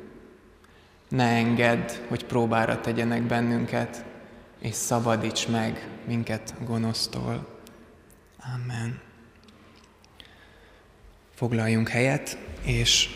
[1.09, 4.05] Ne engedd, hogy próbára tegyenek bennünket,
[4.61, 7.61] és szabadíts meg minket gonosztól.
[8.55, 9.01] Amen.
[11.35, 13.09] Foglaljunk helyet, és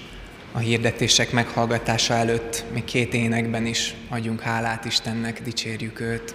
[0.53, 6.34] a hirdetések meghallgatása előtt még két énekben is adjunk hálát Istennek, dicsérjük őt.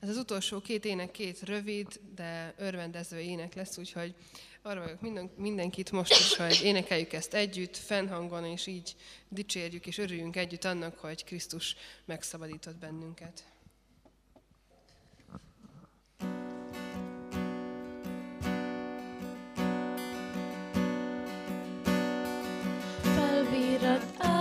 [0.00, 4.14] Ez az utolsó két ének két rövid, de örvendező ének lesz, úgyhogy
[4.62, 8.94] arra vagyok minden, mindenkit most is, hogy énekeljük ezt együtt, fennhangon, és így
[9.28, 13.44] dicsérjük és örüljünk együtt annak, hogy Krisztus megszabadított bennünket.
[23.84, 24.33] that I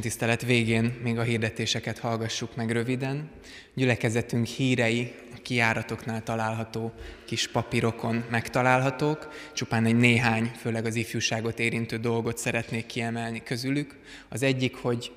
[0.00, 3.30] Isten végén még a hirdetéseket hallgassuk meg röviden.
[3.74, 6.92] Gyülekezetünk hírei a kiáratoknál található
[7.24, 9.28] kis papírokon megtalálhatók.
[9.54, 13.98] Csupán egy néhány, főleg az ifjúságot érintő dolgot szeretnék kiemelni közülük.
[14.28, 15.12] Az egyik, hogy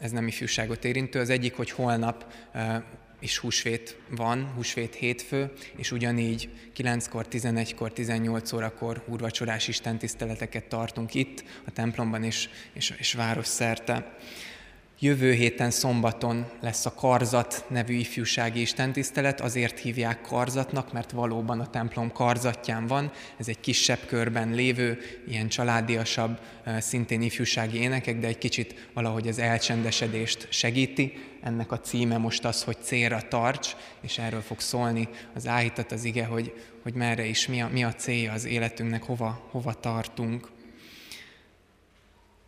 [0.00, 2.32] ez nem ifjúságot érintő, az egyik, hogy holnap
[3.20, 11.44] is húsvét van, húsvét hétfő, és ugyanígy 9-kor, 11-kor, 18 órakor úrvacsorás istentiszteleteket tartunk itt,
[11.66, 14.16] a templomban és, és, és város szerte.
[15.02, 21.70] Jövő héten szombaton lesz a Karzat nevű ifjúsági istentisztelet, azért hívják Karzatnak, mert valóban a
[21.70, 24.98] templom karzatján van, ez egy kisebb körben lévő,
[25.28, 26.38] ilyen családiasabb,
[26.78, 31.12] szintén ifjúsági énekek, de egy kicsit valahogy az elcsendesedést segíti.
[31.42, 36.04] Ennek a címe most az, hogy célra tarts, és erről fog szólni az áhítat, az
[36.04, 36.52] ige, hogy,
[36.82, 40.48] hogy merre is, mi a, mi a célja az életünknek, hova, hova tartunk.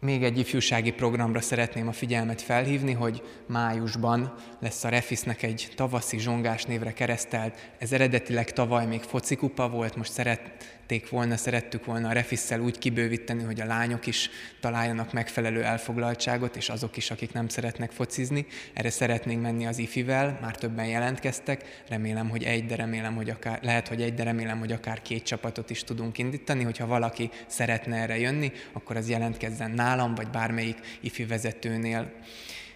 [0.04, 6.18] Még egy ifjúsági programra szeretném a figyelmet felhívni, hogy májusban lesz a Refisznek egy tavaszi
[6.18, 7.72] zsongás névre keresztelt.
[7.78, 12.78] Ez eredetileg tavaly még focikupa volt, most szerették szerették volna, szerettük volna a refisszel úgy
[12.78, 18.46] kibővíteni, hogy a lányok is találjanak megfelelő elfoglaltságot, és azok is, akik nem szeretnek focizni.
[18.72, 23.58] Erre szeretnénk menni az ifivel, már többen jelentkeztek, remélem, hogy egy, de remélem, hogy akár,
[23.62, 27.96] lehet, hogy egy, de remélem, hogy akár két csapatot is tudunk indítani, hogyha valaki szeretne
[27.96, 32.12] erre jönni, akkor az jelentkezzen nálam, vagy bármelyik ifi vezetőnél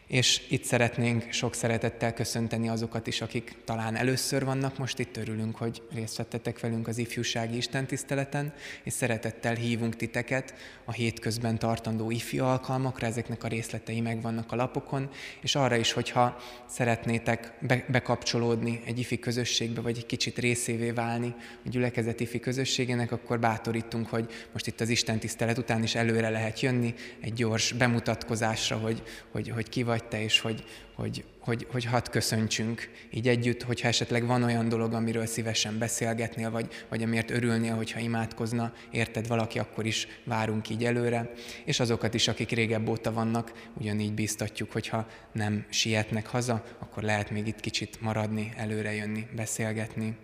[0.07, 5.57] és itt szeretnénk sok szeretettel köszönteni azokat is, akik talán először vannak most itt, örülünk,
[5.57, 8.53] hogy részt vettetek velünk az ifjúsági istentiszteleten,
[8.85, 10.55] és szeretettel hívunk titeket
[10.85, 15.11] a hétközben tartandó ifjú alkalmakra, ezeknek a részletei megvannak a lapokon,
[15.41, 21.35] és arra is, hogyha szeretnétek be- bekapcsolódni egy ifi közösségbe, vagy egy kicsit részévé válni
[21.65, 26.61] a gyülekezet ifi közösségének, akkor bátorítunk, hogy most itt az istentisztelet után is előre lehet
[26.61, 29.03] jönni, egy gyors bemutatkozásra, hogy,
[29.33, 30.65] hogy, hogy ki vagy vagy te, és hogy,
[30.95, 36.51] hogy, hogy, hogy hadd köszöntsünk így együtt, hogyha esetleg van olyan dolog, amiről szívesen beszélgetnél,
[36.51, 41.33] vagy, vagy amiért örülnél, hogyha imádkozna, érted valaki, akkor is várunk így előre.
[41.65, 47.31] És azokat is, akik régebb óta vannak, ugyanígy biztatjuk, hogyha nem sietnek haza, akkor lehet
[47.31, 50.17] még itt kicsit maradni, előre jönni, beszélgetni.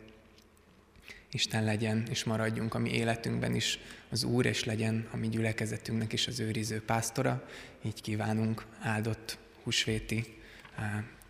[1.30, 3.78] Isten legyen, és maradjunk a mi életünkben is
[4.10, 7.44] az Úr, és legyen a mi gyülekezetünknek is az őriző pásztora.
[7.84, 10.24] Így kívánunk áldott húsvéti,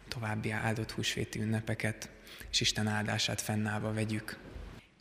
[0.09, 2.11] további áldott húsvéti ünnepeket,
[2.51, 4.39] és Isten áldását fennállva vegyük.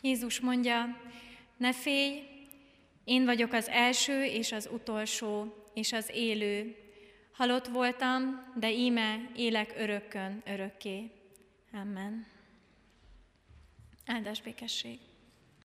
[0.02, 0.98] Jézus mondja,
[1.58, 2.24] ne félj,
[3.04, 6.76] én vagyok az első és az utolsó és az élő.
[7.32, 11.12] Halott voltam, de íme élek örökkön, örökké.
[11.74, 12.26] Amen.
[14.06, 15.00] Áldás békesség.